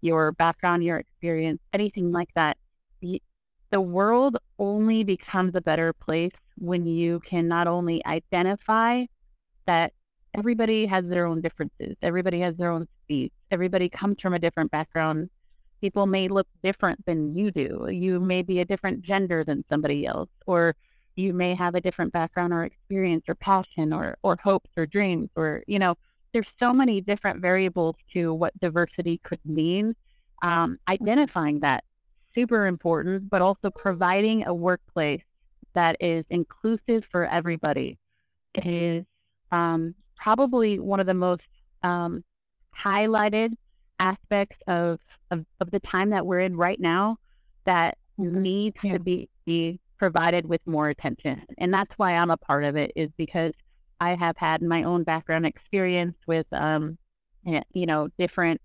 your 0.00 0.32
background 0.32 0.84
your 0.84 0.98
experience 0.98 1.60
anything 1.72 2.12
like 2.12 2.28
that 2.34 2.56
the 3.70 3.80
world 3.80 4.36
only 4.58 5.04
becomes 5.04 5.54
a 5.54 5.60
better 5.60 5.92
place 5.92 6.32
when 6.58 6.86
you 6.86 7.20
can 7.20 7.46
not 7.48 7.66
only 7.66 8.04
identify 8.04 9.04
that 9.66 9.92
everybody 10.36 10.86
has 10.86 11.04
their 11.06 11.26
own 11.26 11.40
differences, 11.40 11.96
everybody 12.02 12.40
has 12.40 12.56
their 12.56 12.70
own 12.70 12.86
speeds, 13.02 13.34
everybody 13.50 13.88
comes 13.88 14.20
from 14.20 14.34
a 14.34 14.38
different 14.38 14.70
background. 14.70 15.30
People 15.80 16.06
may 16.06 16.28
look 16.28 16.46
different 16.62 17.04
than 17.06 17.34
you 17.34 17.50
do. 17.50 17.88
You 17.90 18.20
may 18.20 18.42
be 18.42 18.60
a 18.60 18.64
different 18.64 19.02
gender 19.02 19.44
than 19.44 19.64
somebody 19.70 20.06
else, 20.06 20.28
or 20.46 20.74
you 21.16 21.32
may 21.32 21.54
have 21.54 21.74
a 21.74 21.80
different 21.80 22.12
background 22.12 22.52
or 22.52 22.64
experience 22.64 23.24
or 23.28 23.34
passion 23.36 23.92
or, 23.92 24.16
or 24.22 24.36
hopes 24.42 24.70
or 24.76 24.86
dreams, 24.86 25.30
or, 25.36 25.62
you 25.66 25.78
know, 25.78 25.96
there's 26.32 26.46
so 26.58 26.72
many 26.72 27.00
different 27.00 27.40
variables 27.40 27.96
to 28.12 28.34
what 28.34 28.58
diversity 28.60 29.20
could 29.24 29.40
mean. 29.44 29.94
Um, 30.42 30.78
identifying 30.88 31.60
that 31.60 31.84
super 32.34 32.66
important, 32.66 33.28
but 33.30 33.42
also 33.42 33.70
providing 33.70 34.46
a 34.46 34.54
workplace 34.54 35.22
that 35.74 35.96
is 36.00 36.24
inclusive 36.30 37.04
for 37.10 37.26
everybody 37.26 37.98
is 38.54 39.04
um, 39.52 39.94
probably 40.16 40.78
one 40.78 41.00
of 41.00 41.06
the 41.06 41.14
most 41.14 41.42
um, 41.82 42.24
highlighted 42.76 43.50
aspects 43.98 44.56
of, 44.66 44.98
of, 45.30 45.44
of, 45.60 45.70
the 45.70 45.80
time 45.80 46.10
that 46.10 46.24
we're 46.24 46.40
in 46.40 46.56
right 46.56 46.80
now 46.80 47.16
that 47.64 47.96
mm-hmm. 48.18 48.40
needs 48.40 48.76
yeah. 48.82 48.94
to 48.94 48.98
be, 48.98 49.28
be 49.44 49.78
provided 49.98 50.46
with 50.46 50.60
more 50.66 50.88
attention. 50.88 51.42
And 51.58 51.72
that's 51.72 51.92
why 51.96 52.14
I'm 52.14 52.30
a 52.30 52.36
part 52.36 52.64
of 52.64 52.76
it 52.76 52.92
is 52.96 53.10
because 53.16 53.52
I 54.00 54.14
have 54.14 54.36
had 54.36 54.62
my 54.62 54.84
own 54.84 55.04
background 55.04 55.46
experience 55.46 56.16
with, 56.26 56.46
um, 56.52 56.96
you 57.44 57.86
know, 57.86 58.08
different 58.18 58.60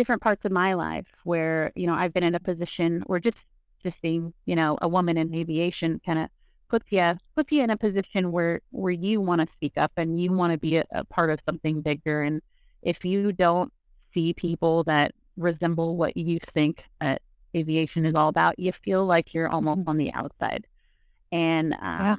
different 0.00 0.22
parts 0.22 0.44
of 0.44 0.52
my 0.52 0.74
life 0.74 1.06
where 1.24 1.72
you 1.76 1.86
know 1.86 1.94
I've 1.94 2.14
been 2.14 2.24
in 2.24 2.34
a 2.34 2.40
position 2.40 3.02
where 3.06 3.20
just 3.20 3.36
just 3.82 4.00
being 4.00 4.32
you 4.46 4.56
know 4.56 4.78
a 4.80 4.88
woman 4.88 5.16
in 5.16 5.34
aviation 5.34 6.00
kind 6.04 6.18
of 6.18 6.28
puts 6.68 6.86
you 6.90 7.18
puts 7.36 7.52
you 7.52 7.62
in 7.62 7.70
a 7.70 7.76
position 7.76 8.32
where 8.32 8.60
where 8.70 8.92
you 8.92 9.20
want 9.20 9.40
to 9.42 9.46
speak 9.52 9.74
up 9.76 9.92
and 9.96 10.20
you 10.20 10.32
want 10.32 10.52
to 10.52 10.58
be 10.58 10.76
a, 10.76 10.84
a, 10.92 11.04
part 11.04 11.30
of 11.30 11.38
something 11.44 11.82
bigger 11.82 12.22
and 12.22 12.40
if 12.82 13.04
you 13.04 13.32
don't 13.32 13.72
see 14.14 14.32
people 14.32 14.84
that 14.84 15.12
resemble 15.36 15.96
what 15.96 16.16
you 16.16 16.38
think 16.54 16.84
uh, 17.00 17.16
aviation 17.54 18.04
is 18.04 18.14
all 18.14 18.28
about, 18.28 18.58
you 18.58 18.72
feel 18.72 19.04
like 19.04 19.34
you're 19.34 19.48
almost 19.48 19.82
on 19.86 19.96
the 19.96 20.12
outside. 20.12 20.66
And 21.32 21.74
um, 21.74 21.78
yeah. 21.80 22.16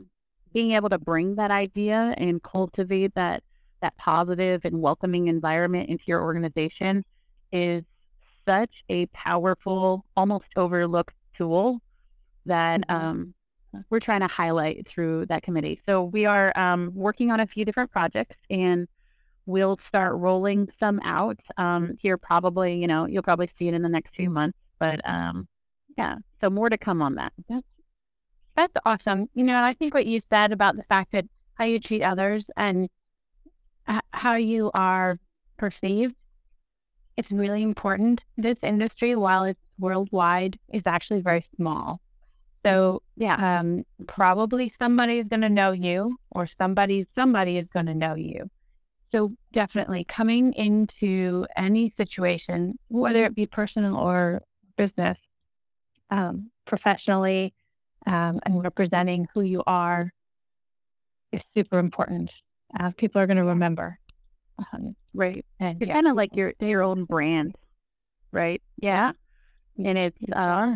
being 0.54 0.72
able 0.74 0.90
to 0.90 0.98
bring 0.98 1.36
that 1.36 1.52
idea 1.52 2.14
and 2.18 2.42
cultivate 2.42 3.14
that 3.16 3.44
that 3.82 3.98
positive 3.98 4.62
and 4.64 4.80
welcoming 4.80 5.28
environment 5.28 5.90
into 5.90 6.04
your 6.06 6.22
organization 6.22 7.04
is 7.52 7.84
such 8.46 8.72
a 8.90 9.06
powerful, 9.08 10.06
almost 10.16 10.48
overlooked 10.56 11.14
tool 11.38 11.80
that 12.46 12.82
mm-hmm. 12.88 13.06
um, 13.06 13.34
we're 13.90 14.00
trying 14.00 14.22
to 14.22 14.28
highlight 14.28 14.88
through 14.88 15.26
that 15.28 15.44
committee. 15.44 15.80
So 15.86 16.04
we 16.04 16.26
are 16.26 16.58
um, 16.58 16.92
working 16.94 17.32
on 17.32 17.40
a 17.40 17.48
few 17.48 17.66
different 17.66 17.92
projects 17.92 18.36
and 18.50 18.88
we'll 19.46 19.80
start 19.88 20.16
rolling 20.16 20.68
some 20.80 21.00
out 21.04 21.40
um, 21.58 21.98
here 22.02 22.18
probably, 22.18 22.76
you 22.76 22.88
know, 22.88 23.06
you'll 23.06 23.24
probably 23.24 23.50
see 23.58 23.68
it 23.68 23.74
in 23.74 23.82
the 23.82 23.90
next 23.90 24.16
few 24.16 24.30
months. 24.30 24.58
But 24.80 25.02
um, 25.08 25.48
yeah, 25.98 26.16
so 26.40 26.50
more 26.50 26.70
to 26.70 26.78
come 26.78 27.02
on 27.02 27.16
that. 27.16 27.34
That's, 27.48 27.66
that's 28.56 28.74
awesome. 28.86 29.30
You 29.34 29.44
know, 29.44 29.62
I 29.62 29.74
think 29.74 29.94
what 29.94 30.06
you 30.06 30.22
said 30.30 30.52
about 30.52 30.76
the 30.76 30.84
fact 30.84 31.12
that 31.14 31.26
how 31.56 31.66
you 31.66 31.80
treat 31.80 32.04
others 32.04 32.44
and 32.58 32.90
h- 33.90 34.02
how 34.12 34.36
you 34.36 34.72
are 34.74 35.18
perceived 35.58 36.16
it's 37.22 37.32
really 37.32 37.62
important. 37.62 38.20
This 38.36 38.58
industry, 38.64 39.16
while 39.16 39.44
it's 39.44 39.60
worldwide, 39.78 40.58
is 40.74 40.82
actually 40.88 41.22
very 41.22 41.46
small. 41.56 42.02
So 42.66 43.04
yeah, 43.16 43.60
um, 43.60 43.86
probably 44.08 44.74
somebody 44.80 45.20
is 45.20 45.28
going 45.28 45.42
to 45.42 45.50
know 45.50 45.72
you, 45.72 46.18
or 46.32 46.50
somebody 46.60 47.06
somebody 47.14 47.58
is 47.58 47.68
going 47.72 47.86
to 47.86 47.94
know 47.94 48.16
you. 48.16 48.50
So 49.12 49.34
definitely 49.54 50.04
coming 50.06 50.54
into 50.54 51.46
any 51.56 51.94
situation, 51.96 52.80
whether 52.88 53.24
it 53.26 53.36
be 53.36 53.46
personal 53.46 53.96
or 53.98 54.42
business, 54.78 55.20
um, 56.10 56.50
professionally, 56.66 57.54
um, 58.08 58.40
and 58.46 58.64
representing 58.64 59.28
who 59.34 59.42
you 59.42 59.62
are 59.68 60.12
is 61.32 61.42
super 61.56 61.78
important. 61.78 62.32
Uh, 62.80 62.92
people 62.98 63.22
are 63.22 63.28
going 63.28 63.38
to 63.38 63.44
remember. 63.44 64.00
Um, 64.58 64.96
right. 65.14 65.46
And 65.60 65.80
you're 65.80 65.88
yeah. 65.88 65.94
kind 65.94 66.08
of 66.08 66.16
like 66.16 66.36
your 66.36 66.54
your 66.60 66.84
own 66.84 67.06
brand, 67.06 67.56
right? 68.32 68.62
Yeah. 68.78 69.12
And 69.78 69.98
it's 69.98 70.18
uh 70.34 70.76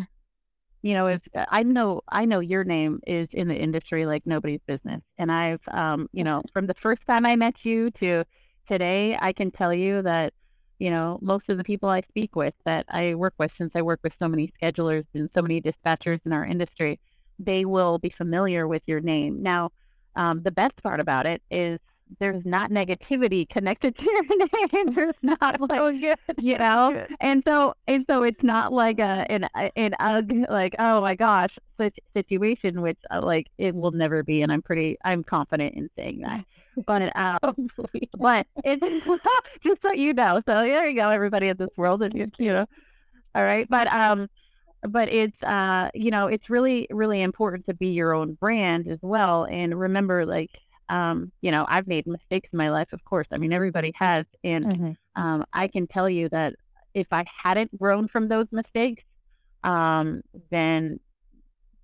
you 0.82 0.94
know, 0.94 1.08
if 1.08 1.20
I 1.34 1.62
know 1.62 2.02
I 2.08 2.24
know 2.26 2.40
your 2.40 2.64
name 2.64 3.00
is 3.06 3.28
in 3.32 3.48
the 3.48 3.56
industry 3.56 4.06
like 4.06 4.26
nobody's 4.26 4.60
business. 4.66 5.02
And 5.18 5.32
I've 5.32 5.60
um, 5.72 6.08
you 6.12 6.24
know, 6.24 6.42
from 6.52 6.66
the 6.66 6.74
first 6.74 7.02
time 7.06 7.26
I 7.26 7.36
met 7.36 7.54
you 7.64 7.90
to 7.92 8.24
today, 8.68 9.16
I 9.20 9.32
can 9.32 9.50
tell 9.50 9.74
you 9.74 10.02
that 10.02 10.32
you 10.78 10.90
know, 10.90 11.18
most 11.22 11.48
of 11.48 11.56
the 11.56 11.64
people 11.64 11.88
I 11.88 12.02
speak 12.02 12.36
with 12.36 12.54
that 12.64 12.84
I 12.90 13.14
work 13.14 13.34
with, 13.38 13.50
since 13.56 13.72
I 13.74 13.82
work 13.82 14.00
with 14.02 14.12
so 14.18 14.28
many 14.28 14.52
schedulers 14.60 15.04
and 15.14 15.30
so 15.34 15.42
many 15.42 15.60
dispatchers 15.60 16.20
in 16.26 16.32
our 16.32 16.44
industry, 16.44 17.00
they 17.38 17.64
will 17.64 17.98
be 17.98 18.10
familiar 18.10 18.68
with 18.68 18.82
your 18.86 19.00
name. 19.00 19.42
Now, 19.42 19.70
um, 20.16 20.42
the 20.42 20.50
best 20.50 20.76
part 20.82 21.00
about 21.00 21.26
it 21.26 21.42
is 21.50 21.78
there's 22.20 22.44
not 22.44 22.70
negativity 22.70 23.48
connected 23.48 23.96
to 23.96 24.04
your 24.04 24.22
name. 24.22 24.86
There's 24.94 25.14
not 25.22 25.60
like, 25.60 25.80
oh, 25.80 25.88
you 26.38 26.58
know, 26.58 27.06
and 27.20 27.42
so 27.46 27.74
and 27.88 28.04
so 28.08 28.22
it's 28.22 28.42
not 28.42 28.72
like 28.72 28.98
a 28.98 29.26
an 29.28 29.46
an 29.76 29.94
ugh 29.98 30.30
like 30.48 30.74
oh 30.78 31.00
my 31.00 31.14
gosh 31.14 31.56
situation, 32.14 32.80
which 32.80 32.98
uh, 33.10 33.20
like 33.22 33.48
it 33.58 33.74
will 33.74 33.90
never 33.90 34.22
be, 34.22 34.42
and 34.42 34.52
I'm 34.52 34.62
pretty 34.62 34.96
I'm 35.04 35.24
confident 35.24 35.74
in 35.74 35.90
saying 35.96 36.20
that. 36.20 36.44
But 36.86 37.14
um, 37.16 37.68
but 38.18 38.46
it's 38.64 38.82
just 39.64 39.82
so 39.82 39.92
you 39.92 40.12
know. 40.12 40.40
So 40.46 40.52
there 40.54 40.88
you 40.88 40.96
go, 41.00 41.10
everybody 41.10 41.48
in 41.48 41.56
this 41.56 41.70
world, 41.76 42.02
and 42.02 42.14
you, 42.14 42.30
you 42.38 42.52
know, 42.52 42.66
all 43.34 43.44
right. 43.44 43.68
But 43.68 43.88
um, 43.88 44.28
but 44.88 45.08
it's 45.08 45.42
uh, 45.42 45.90
you 45.94 46.10
know, 46.10 46.28
it's 46.28 46.48
really 46.50 46.86
really 46.90 47.22
important 47.22 47.66
to 47.66 47.74
be 47.74 47.88
your 47.88 48.14
own 48.14 48.34
brand 48.34 48.88
as 48.88 48.98
well, 49.02 49.44
and 49.44 49.78
remember 49.78 50.24
like 50.24 50.50
um, 50.88 51.32
you 51.40 51.50
know, 51.50 51.66
I've 51.68 51.86
made 51.86 52.06
mistakes 52.06 52.48
in 52.52 52.56
my 52.56 52.70
life, 52.70 52.88
of 52.92 53.04
course. 53.04 53.26
I 53.32 53.38
mean, 53.38 53.52
everybody 53.52 53.92
has. 53.98 54.24
And 54.44 54.64
mm-hmm. 54.64 55.22
um, 55.22 55.44
I 55.52 55.68
can 55.68 55.86
tell 55.86 56.08
you 56.08 56.28
that 56.30 56.54
if 56.94 57.06
I 57.10 57.24
hadn't 57.42 57.76
grown 57.78 58.08
from 58.08 58.28
those 58.28 58.46
mistakes, 58.52 59.02
um, 59.64 60.22
then, 60.50 61.00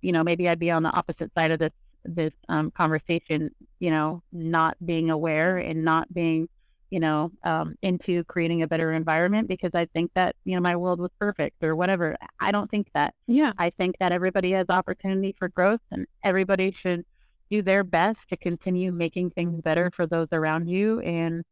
you 0.01 0.11
know, 0.11 0.23
maybe 0.23 0.47
I'd 0.47 0.59
be 0.59 0.71
on 0.71 0.83
the 0.83 0.89
opposite 0.89 1.31
side 1.35 1.51
of 1.51 1.59
this 1.59 1.71
this 2.05 2.33
um, 2.49 2.71
conversation, 2.71 3.49
you 3.79 3.89
know, 3.89 4.21
not 4.33 4.75
being 4.85 5.09
aware 5.09 5.57
and 5.57 5.85
not 5.85 6.13
being, 6.13 6.49
you 6.89 6.99
know, 6.99 7.31
um, 7.43 7.75
into 7.81 8.23
creating 8.25 8.61
a 8.61 8.67
better 8.67 8.91
environment 8.91 9.47
because 9.47 9.71
I 9.73 9.85
think 9.93 10.11
that, 10.15 10.35
you 10.43 10.55
know, 10.55 10.61
my 10.61 10.75
world 10.75 10.99
was 10.99 11.11
perfect 11.17 11.63
or 11.63 11.77
whatever. 11.77 12.17
I 12.41 12.51
don't 12.51 12.69
think 12.69 12.87
that. 12.93 13.13
Yeah. 13.27 13.53
I 13.57 13.69
think 13.77 13.95
that 13.99 14.11
everybody 14.11 14.51
has 14.51 14.65
opportunity 14.69 15.33
for 15.39 15.47
growth 15.47 15.79
and 15.91 16.05
everybody 16.25 16.75
should 16.81 17.05
do 17.49 17.61
their 17.61 17.83
best 17.83 18.19
to 18.29 18.37
continue 18.37 18.91
making 18.91 19.31
things 19.31 19.61
better 19.61 19.91
for 19.95 20.07
those 20.07 20.27
around 20.31 20.67
you. 20.67 20.99
And 21.01 21.43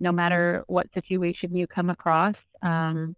no 0.00 0.12
matter 0.12 0.64
what 0.66 0.92
situation 0.94 1.54
you 1.56 1.66
come 1.66 1.90
across, 1.90 2.36
um, 2.62 3.14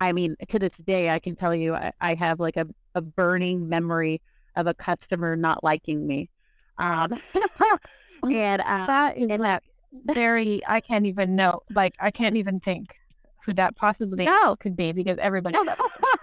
I 0.00 0.12
mean, 0.12 0.36
to 0.50 0.58
this 0.58 0.72
day, 0.86 1.10
I 1.10 1.18
can 1.18 1.34
tell 1.36 1.54
you, 1.54 1.74
I, 1.74 1.92
I 2.00 2.14
have 2.14 2.38
like 2.40 2.56
a, 2.56 2.66
a 2.94 3.00
burning 3.00 3.68
memory 3.68 4.20
of 4.56 4.66
a 4.66 4.74
customer 4.74 5.36
not 5.36 5.64
liking 5.64 6.06
me. 6.06 6.28
Um, 6.78 7.12
and 8.22 8.62
uh, 8.62 8.86
that 8.86 9.16
is 9.16 9.28
and 9.30 9.42
that 9.42 9.62
very, 10.04 10.62
I 10.66 10.80
can't 10.80 11.06
even 11.06 11.34
know, 11.34 11.62
like, 11.74 11.94
I 11.98 12.10
can't 12.10 12.36
even 12.36 12.60
think 12.60 12.88
who 13.44 13.54
that 13.54 13.76
possibly 13.76 14.24
no. 14.24 14.56
could 14.56 14.76
be 14.76 14.92
because 14.92 15.18
everybody. 15.20 15.56
no, 15.56 15.64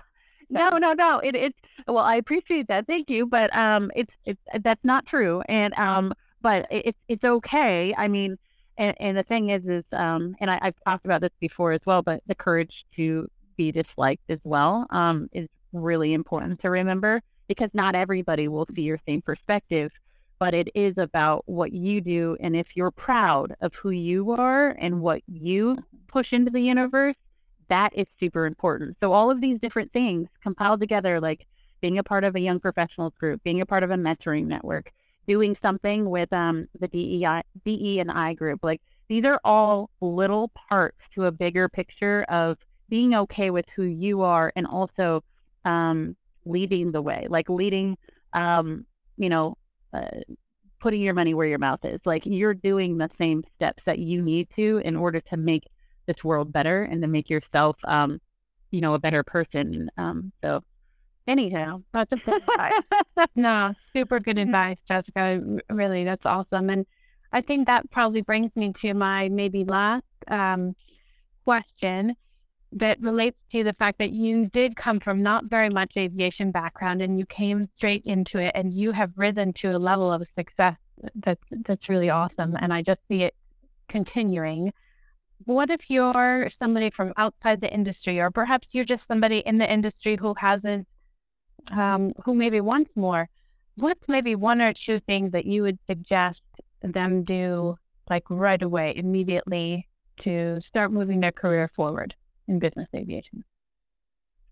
no, 0.50 0.78
no. 0.78 0.94
No. 0.94 1.20
It, 1.20 1.36
it, 1.36 1.56
well, 1.88 2.04
I 2.04 2.16
appreciate 2.16 2.68
that. 2.68 2.88
Thank 2.88 3.10
you, 3.10 3.26
but 3.26 3.56
um, 3.56 3.92
it's 3.96 4.14
it's 4.26 4.42
that's 4.62 4.84
not 4.84 5.06
true, 5.06 5.42
and 5.48 5.74
um, 5.76 6.14
but 6.42 6.68
it's 6.72 7.00
it's 7.08 7.24
okay. 7.24 7.94
I 7.98 8.08
mean, 8.08 8.38
and, 8.78 8.96
and 9.00 9.18
the 9.18 9.24
thing 9.24 9.50
is, 9.50 9.66
is 9.66 9.84
um, 9.92 10.36
and 10.40 10.50
I, 10.50 10.60
I've 10.62 10.76
talked 10.86 11.06
about 11.06 11.22
this 11.22 11.34
before 11.40 11.72
as 11.72 11.82
well, 11.86 12.02
but 12.02 12.22
the 12.28 12.36
courage 12.36 12.86
to 12.96 13.30
be 13.56 13.72
disliked 13.72 14.30
as 14.30 14.40
well 14.44 14.86
um 14.90 15.30
is 15.34 15.48
really 15.74 16.14
important 16.14 16.60
to 16.62 16.70
remember 16.70 17.22
because 17.48 17.70
not 17.74 17.96
everybody 17.96 18.48
will 18.48 18.68
see 18.76 18.82
your 18.82 19.00
same 19.08 19.22
perspective 19.22 19.92
but 20.40 20.54
it 20.54 20.68
is 20.76 20.98
about 20.98 21.44
what 21.48 21.72
you 21.72 22.02
do 22.02 22.38
and 22.40 22.56
if 22.56 22.68
you're 22.76 22.92
proud 22.92 23.56
of 23.62 23.74
who 23.76 23.90
you 23.90 24.32
are 24.32 24.70
and 24.70 25.02
what 25.02 25.22
you 25.28 25.78
push 26.08 26.34
into 26.34 26.52
the 26.52 26.62
universe 26.62 27.16
that 27.70 27.92
is 27.96 28.06
super 28.20 28.46
important. 28.46 28.98
So 29.02 29.14
all 29.14 29.32
of 29.32 29.42
these 29.42 29.60
different 29.60 29.92
things 29.92 30.28
compiled 30.44 30.80
together, 30.80 31.20
like 31.20 31.46
being 31.82 31.98
a 31.98 32.04
part 32.04 32.24
of 32.24 32.36
a 32.36 32.40
young 32.40 32.60
professionals 32.60 33.14
group, 33.20 33.44
being 33.44 33.62
a 33.62 33.66
part 33.66 33.84
of 33.84 33.92
a 33.92 33.96
mentoring 33.96 34.46
network, 34.46 34.92
doing 35.28 35.58
something 35.62 36.10
with 36.10 36.32
um, 36.34 36.68
the 36.80 36.88
DEI, 36.88 37.42
DE 37.66 38.00
and 38.00 38.12
I 38.12 38.34
group, 38.34 38.60
like 38.64 38.82
these 39.08 39.26
are 39.26 39.40
all 39.44 39.90
little 40.02 40.52
parts 40.70 40.98
to 41.14 41.26
a 41.26 41.32
bigger 41.32 41.70
picture 41.70 42.24
of 42.24 42.58
being 42.90 43.16
okay 43.16 43.50
with 43.50 43.66
who 43.76 43.84
you 43.84 44.22
are 44.22 44.52
and 44.56 44.66
also 44.66 45.24
um, 45.64 46.16
leading 46.46 46.92
the 46.92 47.02
way, 47.02 47.28
like 47.30 47.50
leading, 47.50 47.98
um, 48.34 48.86
you 49.18 49.30
know, 49.30 49.58
uh, 49.94 50.10
putting 50.80 51.02
your 51.02 51.14
money 51.14 51.34
where 51.34 51.48
your 51.48 51.60
mouth 51.60 51.80
is. 51.84 52.00
Like 52.06 52.24
you're 52.26 52.54
doing 52.54 52.98
the 52.98 53.10
same 53.20 53.44
steps 53.56 53.82
that 53.86 54.00
you 54.00 54.22
need 54.22 54.48
to 54.56 54.82
in 54.86 54.96
order 54.96 55.20
to 55.22 55.38
make 55.38 55.64
this 56.06 56.24
world 56.24 56.52
better 56.52 56.84
and 56.84 57.02
to 57.02 57.08
make 57.08 57.30
yourself, 57.30 57.78
um, 57.86 58.20
you 58.72 58.82
know, 58.82 58.94
a 58.94 59.00
better 59.00 59.24
person. 59.24 59.90
Um, 59.98 60.32
so 60.42 60.64
anyhow, 61.28 61.82
that's 61.94 62.12
a 62.12 62.18
good 62.18 62.42
advice. 62.42 63.28
no, 63.36 63.74
super 63.94 64.20
good 64.20 64.38
advice, 64.38 64.78
Jessica. 64.88 65.42
Really, 65.70 66.04
that's 66.04 66.26
awesome. 66.26 66.70
And 66.70 66.86
I 67.32 67.42
think 67.42 67.68
that 67.68 67.90
probably 67.92 68.22
brings 68.22 68.56
me 68.56 68.74
to 68.82 68.94
my 68.94 69.30
maybe 69.30 69.64
last 69.64 70.04
um, 70.28 70.76
question 71.44 72.16
that 72.72 73.00
relates 73.02 73.38
to 73.52 73.64
the 73.64 73.74
fact 73.74 74.00
that 74.00 74.12
you 74.12 74.48
did 74.48 74.76
come 74.76 75.00
from 75.00 75.24
not 75.24 75.46
very 75.46 75.70
much 75.70 75.94
aviation 75.98 76.52
background 76.52 77.02
and 77.02 77.18
you 77.18 77.26
came 77.26 77.70
straight 77.78 78.04
into 78.06 78.38
it 78.38 78.52
and 78.54 78.74
you 78.74 78.92
have 78.92 79.12
risen 79.16 79.54
to 79.54 79.72
a 79.72 79.78
level 79.78 80.12
of 80.12 80.28
success 80.38 80.76
that's 81.16 81.44
that's 81.66 81.90
really 81.90 82.10
awesome 82.10 82.56
and 82.60 82.74
I 82.74 82.82
just 82.82 83.00
see 83.08 83.24
it 83.24 83.36
continuing 83.88 84.74
what 85.44 85.70
if 85.70 85.90
you're 85.90 86.50
somebody 86.60 86.90
from 86.90 87.14
outside 87.18 87.62
the 87.62 87.74
industry, 87.74 88.20
or 88.20 88.32
perhaps 88.32 88.68
you're 88.72 88.86
just 88.86 89.08
somebody 89.08 89.40
in 89.40 89.58
the 89.58 89.72
industry 89.72 90.18
who 90.20 90.34
hasn't, 90.38 90.88
um, 91.72 92.14
who 92.24 92.34
maybe 92.34 92.62
wants 92.62 92.92
more? 92.96 93.28
What's 93.76 94.08
maybe 94.08 94.36
one 94.36 94.62
or 94.62 94.74
two 94.74 95.00
things 95.02 95.34
that 95.34 95.46
you 95.46 95.64
would 95.64 95.80
suggest 95.88 96.42
them 96.82 97.24
do, 97.24 97.78
like 98.10 98.24
right 98.30 98.62
away, 98.62 98.94
immediately, 98.96 99.88
to 100.22 100.62
start 100.68 100.92
moving 100.92 101.20
their 101.20 101.32
career 101.34 101.70
forward 101.76 102.16
in 102.48 102.60
business 102.60 102.88
aviation? 102.96 103.44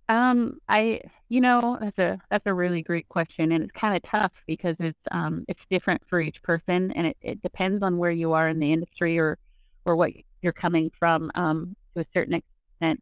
Um, 0.10 0.60
I, 0.68 1.00
you 1.30 1.40
know, 1.40 1.78
that's 1.80 1.98
a 1.98 2.20
that's 2.30 2.46
a 2.46 2.54
really 2.54 2.82
great 2.82 3.08
question, 3.08 3.54
and 3.54 3.64
it's 3.64 3.72
kind 3.72 3.96
of 3.96 4.04
tough 4.04 4.34
because 4.46 4.76
it's 4.80 5.00
um 5.12 5.46
it's 5.48 5.62
different 5.70 6.02
for 6.10 6.20
each 6.20 6.44
person, 6.44 6.92
and 6.92 7.08
it, 7.08 7.18
it 7.22 7.42
depends 7.42 7.82
on 7.82 7.98
where 7.98 8.12
you 8.12 8.34
are 8.34 8.50
in 8.50 8.60
the 8.60 8.74
industry 8.74 9.18
or 9.18 9.38
or 9.86 9.96
what 9.96 10.12
you're 10.44 10.54
coming 10.54 10.92
from 11.00 11.32
um, 11.36 11.76
to 11.96 12.02
a 12.02 12.06
certain 12.14 12.36
extent. 12.36 13.02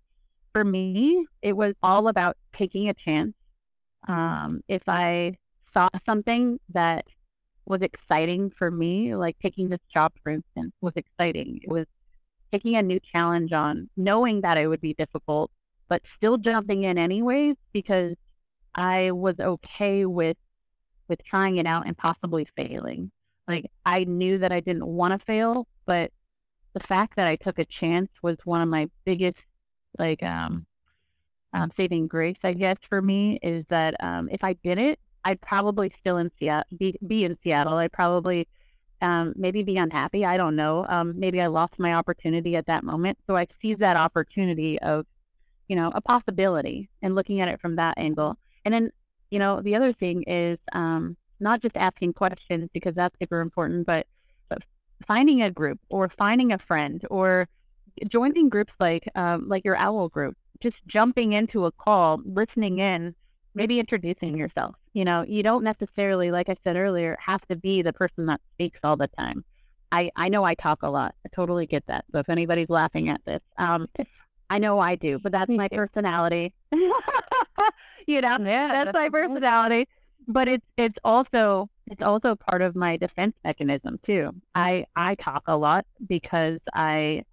for 0.53 0.63
me, 0.63 1.25
it 1.41 1.53
was 1.53 1.73
all 1.81 2.07
about 2.09 2.37
taking 2.57 2.89
a 2.89 2.93
chance. 2.93 3.33
Um, 4.07 4.61
if 4.67 4.81
I 4.87 5.37
saw 5.73 5.89
something 6.05 6.59
that 6.73 7.05
was 7.65 7.81
exciting 7.81 8.51
for 8.57 8.69
me, 8.69 9.15
like 9.15 9.37
taking 9.41 9.69
this 9.69 9.79
job, 9.93 10.11
for 10.23 10.31
instance, 10.31 10.73
was 10.81 10.93
exciting. 10.95 11.59
It 11.63 11.69
was 11.69 11.85
taking 12.51 12.75
a 12.75 12.81
new 12.81 12.99
challenge 13.11 13.53
on, 13.53 13.89
knowing 13.95 14.41
that 14.41 14.57
it 14.57 14.67
would 14.67 14.81
be 14.81 14.93
difficult, 14.95 15.51
but 15.87 16.01
still 16.17 16.37
jumping 16.37 16.83
in 16.83 16.97
anyways 16.97 17.55
because 17.71 18.15
I 18.75 19.11
was 19.11 19.35
okay 19.39 20.05
with 20.05 20.37
with 21.07 21.19
trying 21.25 21.57
it 21.57 21.65
out 21.65 21.87
and 21.87 21.97
possibly 21.97 22.47
failing. 22.55 23.11
Like 23.47 23.65
I 23.85 24.05
knew 24.05 24.37
that 24.39 24.51
I 24.51 24.61
didn't 24.61 24.85
want 24.85 25.17
to 25.17 25.25
fail, 25.25 25.67
but 25.85 26.11
the 26.73 26.79
fact 26.81 27.15
that 27.15 27.27
I 27.27 27.35
took 27.35 27.59
a 27.59 27.65
chance 27.65 28.09
was 28.21 28.37
one 28.45 28.61
of 28.61 28.69
my 28.69 28.89
biggest 29.05 29.37
like 29.99 30.23
um, 30.23 30.65
um 31.53 31.71
saving 31.77 32.07
grace, 32.07 32.37
I 32.43 32.53
guess, 32.53 32.77
for 32.89 33.01
me 33.01 33.39
is 33.41 33.65
that 33.69 33.95
um 34.01 34.29
if 34.31 34.43
I 34.43 34.53
didn't, 34.53 34.99
I'd 35.25 35.41
probably 35.41 35.93
still 35.99 36.17
in 36.17 36.31
Seattle 36.39 36.77
be 36.77 36.97
be 37.05 37.25
in 37.25 37.37
Seattle. 37.43 37.73
I'd 37.73 37.91
probably 37.91 38.47
um, 39.01 39.33
maybe 39.35 39.63
be 39.63 39.77
unhappy. 39.77 40.25
I 40.25 40.37
don't 40.37 40.55
know. 40.55 40.85
Um, 40.87 41.19
maybe 41.19 41.41
I 41.41 41.47
lost 41.47 41.73
my 41.79 41.93
opportunity 41.93 42.55
at 42.55 42.67
that 42.67 42.83
moment. 42.83 43.17
So 43.27 43.35
I 43.35 43.47
seized 43.61 43.79
that 43.79 43.97
opportunity 43.97 44.79
of, 44.79 45.05
you 45.67 45.75
know, 45.75 45.91
a 45.95 46.01
possibility 46.01 46.89
and 47.01 47.15
looking 47.15 47.41
at 47.41 47.47
it 47.47 47.59
from 47.59 47.75
that 47.77 47.97
angle. 47.97 48.37
And 48.63 48.73
then, 48.73 48.91
you 49.31 49.39
know, 49.39 49.61
the 49.61 49.75
other 49.75 49.93
thing 49.93 50.23
is 50.27 50.59
um, 50.73 51.17
not 51.39 51.61
just 51.61 51.75
asking 51.75 52.13
questions 52.13 52.69
because 52.73 52.93
that's 52.95 53.15
super 53.19 53.41
important, 53.41 53.85
but, 53.87 53.95
but 53.95 54.05
finding 55.07 55.41
a 55.41 55.51
group 55.51 55.79
or 55.89 56.09
finding 56.17 56.51
a 56.51 56.59
friend 56.59 57.05
or 57.09 57.47
joining 58.07 58.49
groups 58.49 58.73
like 58.79 59.03
um, 59.15 59.47
like 59.47 59.65
your 59.65 59.75
owl 59.77 60.09
group, 60.09 60.35
just 60.61 60.75
jumping 60.87 61.33
into 61.33 61.65
a 61.65 61.71
call, 61.71 62.21
listening 62.25 62.79
in, 62.79 63.15
maybe 63.53 63.79
introducing 63.79 64.37
yourself. 64.37 64.75
You 64.93 65.05
know, 65.05 65.23
you 65.27 65.43
don't 65.43 65.63
necessarily, 65.63 66.31
like 66.31 66.49
I 66.49 66.55
said 66.63 66.75
earlier, 66.75 67.17
have 67.25 67.41
to 67.47 67.55
be 67.55 67.81
the 67.81 67.93
person 67.93 68.25
that 68.27 68.41
speaks 68.53 68.79
all 68.83 68.97
the 68.97 69.07
time. 69.17 69.43
I, 69.91 70.09
I 70.15 70.29
know 70.29 70.43
I 70.43 70.55
talk 70.55 70.83
a 70.83 70.89
lot. 70.89 71.15
I 71.25 71.29
totally 71.35 71.65
get 71.65 71.83
that. 71.87 72.05
So 72.11 72.19
if 72.19 72.29
anybody's 72.29 72.69
laughing 72.69 73.09
at 73.09 73.21
this, 73.25 73.41
um, 73.57 73.87
I 74.49 74.57
know 74.57 74.79
I 74.79 74.95
do, 74.95 75.19
but 75.19 75.31
that's 75.31 75.49
my 75.49 75.67
personality. 75.71 76.53
you 76.71 78.21
know, 78.21 78.37
yeah, 78.39 78.67
that's, 78.67 78.85
that's 78.85 78.93
my 78.93 79.09
personality. 79.09 79.87
But 80.27 80.47
it's 80.47 80.65
it's 80.77 80.97
also 81.03 81.69
it's 81.87 82.01
also 82.01 82.35
part 82.35 82.61
of 82.61 82.75
my 82.75 82.97
defense 82.97 83.33
mechanism 83.43 83.99
too. 84.05 84.31
I 84.55 84.85
I 84.95 85.15
talk 85.15 85.43
a 85.47 85.55
lot 85.55 85.85
because 86.07 86.59
I 86.73 87.23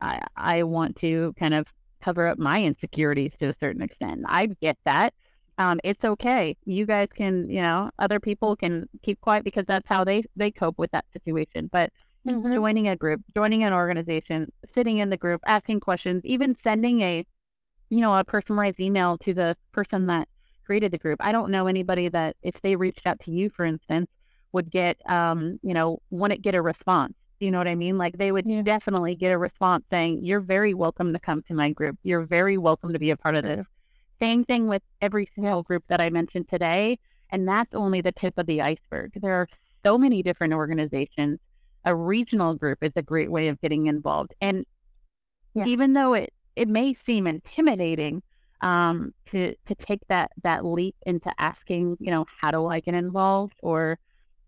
I 0.00 0.20
I 0.36 0.62
want 0.62 0.96
to 1.00 1.34
kind 1.38 1.54
of 1.54 1.66
cover 2.02 2.26
up 2.28 2.38
my 2.38 2.62
insecurities 2.62 3.32
to 3.40 3.48
a 3.48 3.54
certain 3.60 3.82
extent. 3.82 4.24
I 4.26 4.46
get 4.60 4.76
that 4.84 5.12
um, 5.58 5.80
it's 5.84 6.04
okay. 6.04 6.56
You 6.66 6.86
guys 6.86 7.08
can, 7.16 7.48
you 7.48 7.62
know, 7.62 7.90
other 7.98 8.20
people 8.20 8.56
can 8.56 8.88
keep 9.02 9.20
quiet 9.20 9.44
because 9.44 9.64
that's 9.66 9.86
how 9.88 10.04
they 10.04 10.22
they 10.36 10.50
cope 10.50 10.78
with 10.78 10.90
that 10.90 11.06
situation. 11.12 11.70
But 11.72 11.90
mm-hmm. 12.28 12.54
joining 12.54 12.88
a 12.88 12.96
group, 12.96 13.22
joining 13.34 13.64
an 13.64 13.72
organization, 13.72 14.52
sitting 14.74 14.98
in 14.98 15.08
the 15.08 15.16
group, 15.16 15.40
asking 15.46 15.80
questions, 15.80 16.22
even 16.24 16.56
sending 16.62 17.00
a, 17.00 17.24
you 17.88 18.00
know, 18.00 18.14
a 18.14 18.24
personalized 18.24 18.80
email 18.80 19.16
to 19.24 19.32
the 19.32 19.56
person 19.72 20.06
that 20.06 20.28
created 20.66 20.92
the 20.92 20.98
group. 20.98 21.18
I 21.22 21.32
don't 21.32 21.50
know 21.50 21.66
anybody 21.66 22.08
that 22.08 22.36
if 22.42 22.54
they 22.62 22.76
reached 22.76 23.06
out 23.06 23.20
to 23.24 23.30
you, 23.30 23.50
for 23.56 23.64
instance, 23.64 24.08
would 24.52 24.70
get, 24.70 24.96
um, 25.10 25.58
you 25.62 25.74
know, 25.74 26.00
wouldn't 26.10 26.42
get 26.42 26.54
a 26.54 26.62
response. 26.62 27.14
You 27.40 27.50
know 27.50 27.58
what 27.58 27.68
I 27.68 27.74
mean? 27.74 27.98
Like 27.98 28.16
they 28.16 28.32
would 28.32 28.46
yeah. 28.46 28.62
definitely 28.62 29.14
get 29.14 29.30
a 29.32 29.38
response 29.38 29.84
saying, 29.90 30.24
"You're 30.24 30.40
very 30.40 30.74
welcome 30.74 31.12
to 31.12 31.18
come 31.18 31.42
to 31.48 31.54
my 31.54 31.70
group. 31.70 31.96
You're 32.02 32.24
very 32.24 32.56
welcome 32.56 32.92
to 32.92 32.98
be 32.98 33.10
a 33.10 33.16
part 33.16 33.36
of 33.36 33.44
this." 33.44 33.66
Same 34.20 34.44
thing 34.44 34.66
with 34.66 34.82
every 35.02 35.28
single 35.34 35.62
group 35.62 35.84
that 35.88 36.00
I 36.00 36.08
mentioned 36.10 36.48
today. 36.48 36.98
And 37.30 37.46
that's 37.46 37.74
only 37.74 38.00
the 38.00 38.12
tip 38.12 38.34
of 38.38 38.46
the 38.46 38.62
iceberg. 38.62 39.12
There 39.20 39.34
are 39.34 39.48
so 39.84 39.98
many 39.98 40.22
different 40.22 40.54
organizations. 40.54 41.38
A 41.84 41.94
regional 41.94 42.54
group 42.54 42.78
is 42.82 42.92
a 42.96 43.02
great 43.02 43.30
way 43.30 43.48
of 43.48 43.60
getting 43.60 43.86
involved. 43.86 44.32
And 44.40 44.64
yeah. 45.54 45.66
even 45.66 45.92
though 45.92 46.14
it, 46.14 46.32
it 46.54 46.68
may 46.68 46.96
seem 47.04 47.26
intimidating 47.26 48.22
um, 48.60 49.12
to 49.30 49.54
to 49.68 49.74
take 49.86 50.00
that 50.08 50.30
that 50.42 50.64
leap 50.64 50.96
into 51.04 51.30
asking, 51.38 51.96
you 52.00 52.10
know, 52.10 52.24
how 52.40 52.50
do 52.50 52.66
I 52.66 52.80
get 52.80 52.94
involved 52.94 53.54
or 53.62 53.98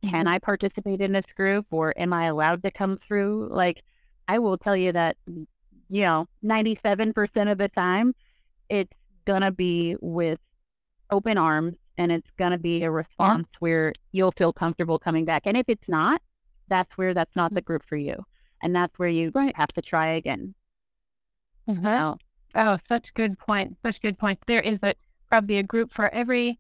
can 0.03 0.13
mm-hmm. 0.13 0.29
I 0.29 0.39
participate 0.39 1.01
in 1.01 1.13
this 1.13 1.25
group 1.37 1.67
or 1.71 1.93
am 1.99 2.13
I 2.13 2.27
allowed 2.27 2.63
to 2.63 2.71
come 2.71 2.99
through? 3.07 3.49
Like 3.51 3.83
I 4.29 4.39
will 4.39 4.57
tell 4.57 4.77
you 4.77 4.93
that, 4.93 5.17
you 5.27 6.03
know, 6.03 6.29
97% 6.45 7.51
of 7.51 7.59
the 7.59 7.69
time 7.69 8.15
it's 8.69 8.93
going 9.27 9.43
to 9.43 9.51
be 9.51 9.97
with 10.01 10.39
open 11.11 11.39
arms 11.39 11.77
and 11.97 12.13
it's 12.13 12.29
going 12.39 12.53
to 12.53 12.59
be 12.59 12.85
a 12.85 12.91
response 12.91 13.49
yeah. 13.53 13.59
where 13.59 13.93
you'll 14.13 14.33
feel 14.33 14.53
comfortable 14.53 14.99
coming 14.99 15.25
back. 15.25 15.43
And 15.47 15.57
if 15.57 15.65
it's 15.69 15.89
not, 15.89 16.23
that's 16.69 16.91
where 16.97 17.15
that's 17.15 17.35
not 17.35 17.53
the 17.53 17.61
group 17.61 17.83
for 17.89 17.97
you. 17.97 18.25
And 18.63 18.75
that's 18.75 18.97
where 18.99 19.09
you 19.09 19.33
right. 19.35 19.55
have 19.57 19.69
to 19.71 19.83
try 19.83 20.15
again. 20.15 20.55
Mm-hmm. 21.69 21.85
So, 21.85 22.19
oh, 22.55 22.79
such 22.89 23.13
good 23.15 23.39
point. 23.39 23.77
Such 23.85 24.01
good 24.01 24.19
point. 24.19 24.39
There 24.47 24.61
is 24.61 24.79
a, 24.83 24.95
probably 25.29 25.59
a 25.59 25.63
group 25.63 25.93
for 25.93 26.09
every 26.15 26.59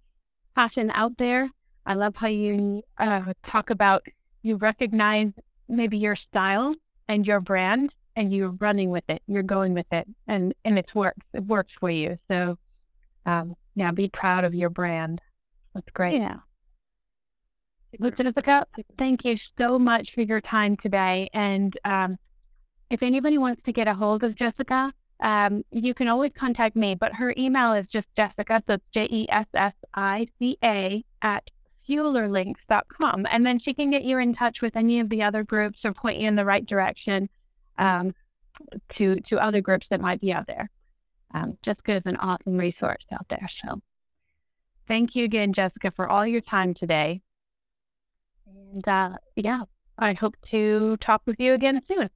passion 0.55 0.91
out 0.95 1.17
there. 1.19 1.51
I 1.87 1.95
love 1.95 2.17
how 2.17 2.29
you 2.29 2.83
uh, 2.99 3.33
talk 3.45 3.71
about 3.71 4.05
you 4.43 4.57
recognize 4.57 5.33
maybe 5.69 5.99
your 5.99 6.17
style 6.17 6.75
and 7.09 7.27
your 7.27 7.41
brand 7.41 7.93
and 8.17 8.33
you're 8.33 8.51
running 8.51 8.91
with 8.91 9.05
it, 9.09 9.23
you're 9.27 9.43
going 9.43 9.75
with 9.75 9.87
it, 9.93 10.07
and 10.27 10.53
and 10.65 10.79
it's 10.79 10.95
works. 10.95 11.25
It 11.33 11.45
works 11.45 11.73
for 11.79 11.91
you. 11.91 12.19
So, 12.29 12.59
um, 13.27 13.55
yeah, 13.77 13.93
be 13.93 14.09
proud 14.09 14.45
of 14.45 14.55
your 14.55 14.71
brand. 14.71 15.21
That's 15.75 15.89
great. 15.95 16.21
Yeah. 16.21 16.39
Jessica, 18.01 18.67
thank 18.99 19.25
you 19.25 19.39
so 19.57 19.79
much 19.79 20.15
for 20.15 20.23
your 20.23 20.41
time 20.41 20.77
today. 20.77 21.31
And 21.33 21.79
um, 21.85 22.19
if 22.91 23.03
anybody 23.03 23.39
wants 23.39 23.63
to 23.63 23.73
get 23.73 23.89
a 23.89 23.95
hold 23.95 24.25
of 24.25 24.35
Jessica, 24.35 24.93
um, 25.21 25.65
you 25.71 25.95
can 25.95 26.09
always 26.09 26.33
contact 26.37 26.77
me. 26.77 26.95
But 26.95 27.15
her 27.15 27.35
email 27.37 27.73
is 27.73 27.87
just 27.87 28.09
Jessica, 28.17 28.63
so 28.67 28.79
J 28.93 29.09
E 29.11 29.27
S 29.31 29.47
S 29.55 29.75
I 29.95 30.29
C 30.39 30.59
A 30.63 31.05
at 31.23 31.45
fuelerlinx.com. 31.89 33.27
And 33.31 33.47
then 33.47 33.59
she 33.59 33.75
can 33.75 33.91
get 33.91 34.05
you 34.05 34.19
in 34.19 34.35
touch 34.35 34.61
with 34.63 34.77
any 34.77 35.01
of 35.01 35.09
the 35.09 35.23
other 35.23 35.43
groups 35.43 35.85
or 35.85 35.93
point 35.93 36.19
you 36.19 36.29
in 36.29 36.37
the 36.37 36.45
right 36.45 36.65
direction 36.65 37.29
um, 37.79 38.15
to 38.91 39.17
to 39.21 39.39
other 39.39 39.61
groups 39.61 39.87
that 39.91 40.01
might 40.01 40.21
be 40.21 40.33
out 40.33 40.47
there. 40.47 40.71
Um, 41.35 41.59
Jessica 41.63 41.95
is 41.95 42.07
an 42.07 42.17
awesome 42.17 42.57
resource 42.57 43.05
out 43.13 43.27
there. 43.29 43.49
So 43.49 43.81
thank 44.87 45.15
you 45.15 45.25
again, 45.25 45.53
Jessica, 45.53 45.91
for 45.91 46.09
all 46.09 46.27
your 46.27 46.41
time 46.41 46.75
today. 46.75 47.21
And 48.47 48.87
uh, 48.87 49.17
yeah, 49.37 49.63
I 49.99 50.15
hope 50.15 50.37
to 50.51 50.97
talk 50.99 51.23
with 51.27 51.39
you 51.39 51.55
again 51.55 51.83
soon. 51.89 52.09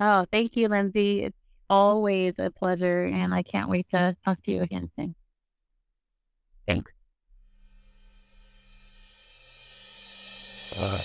Oh, 0.00 0.26
thank 0.30 0.56
you, 0.56 0.68
Lindsay. 0.68 1.24
It's 1.24 1.36
always 1.70 2.34
a 2.38 2.50
pleasure, 2.50 3.04
and 3.04 3.34
I 3.34 3.42
can't 3.42 3.68
wait 3.68 3.86
to 3.90 4.16
talk 4.24 4.42
to 4.44 4.50
you 4.50 4.62
again 4.62 4.90
soon. 4.96 5.14
Thanks. 6.66 6.90
Uh. 10.78 10.98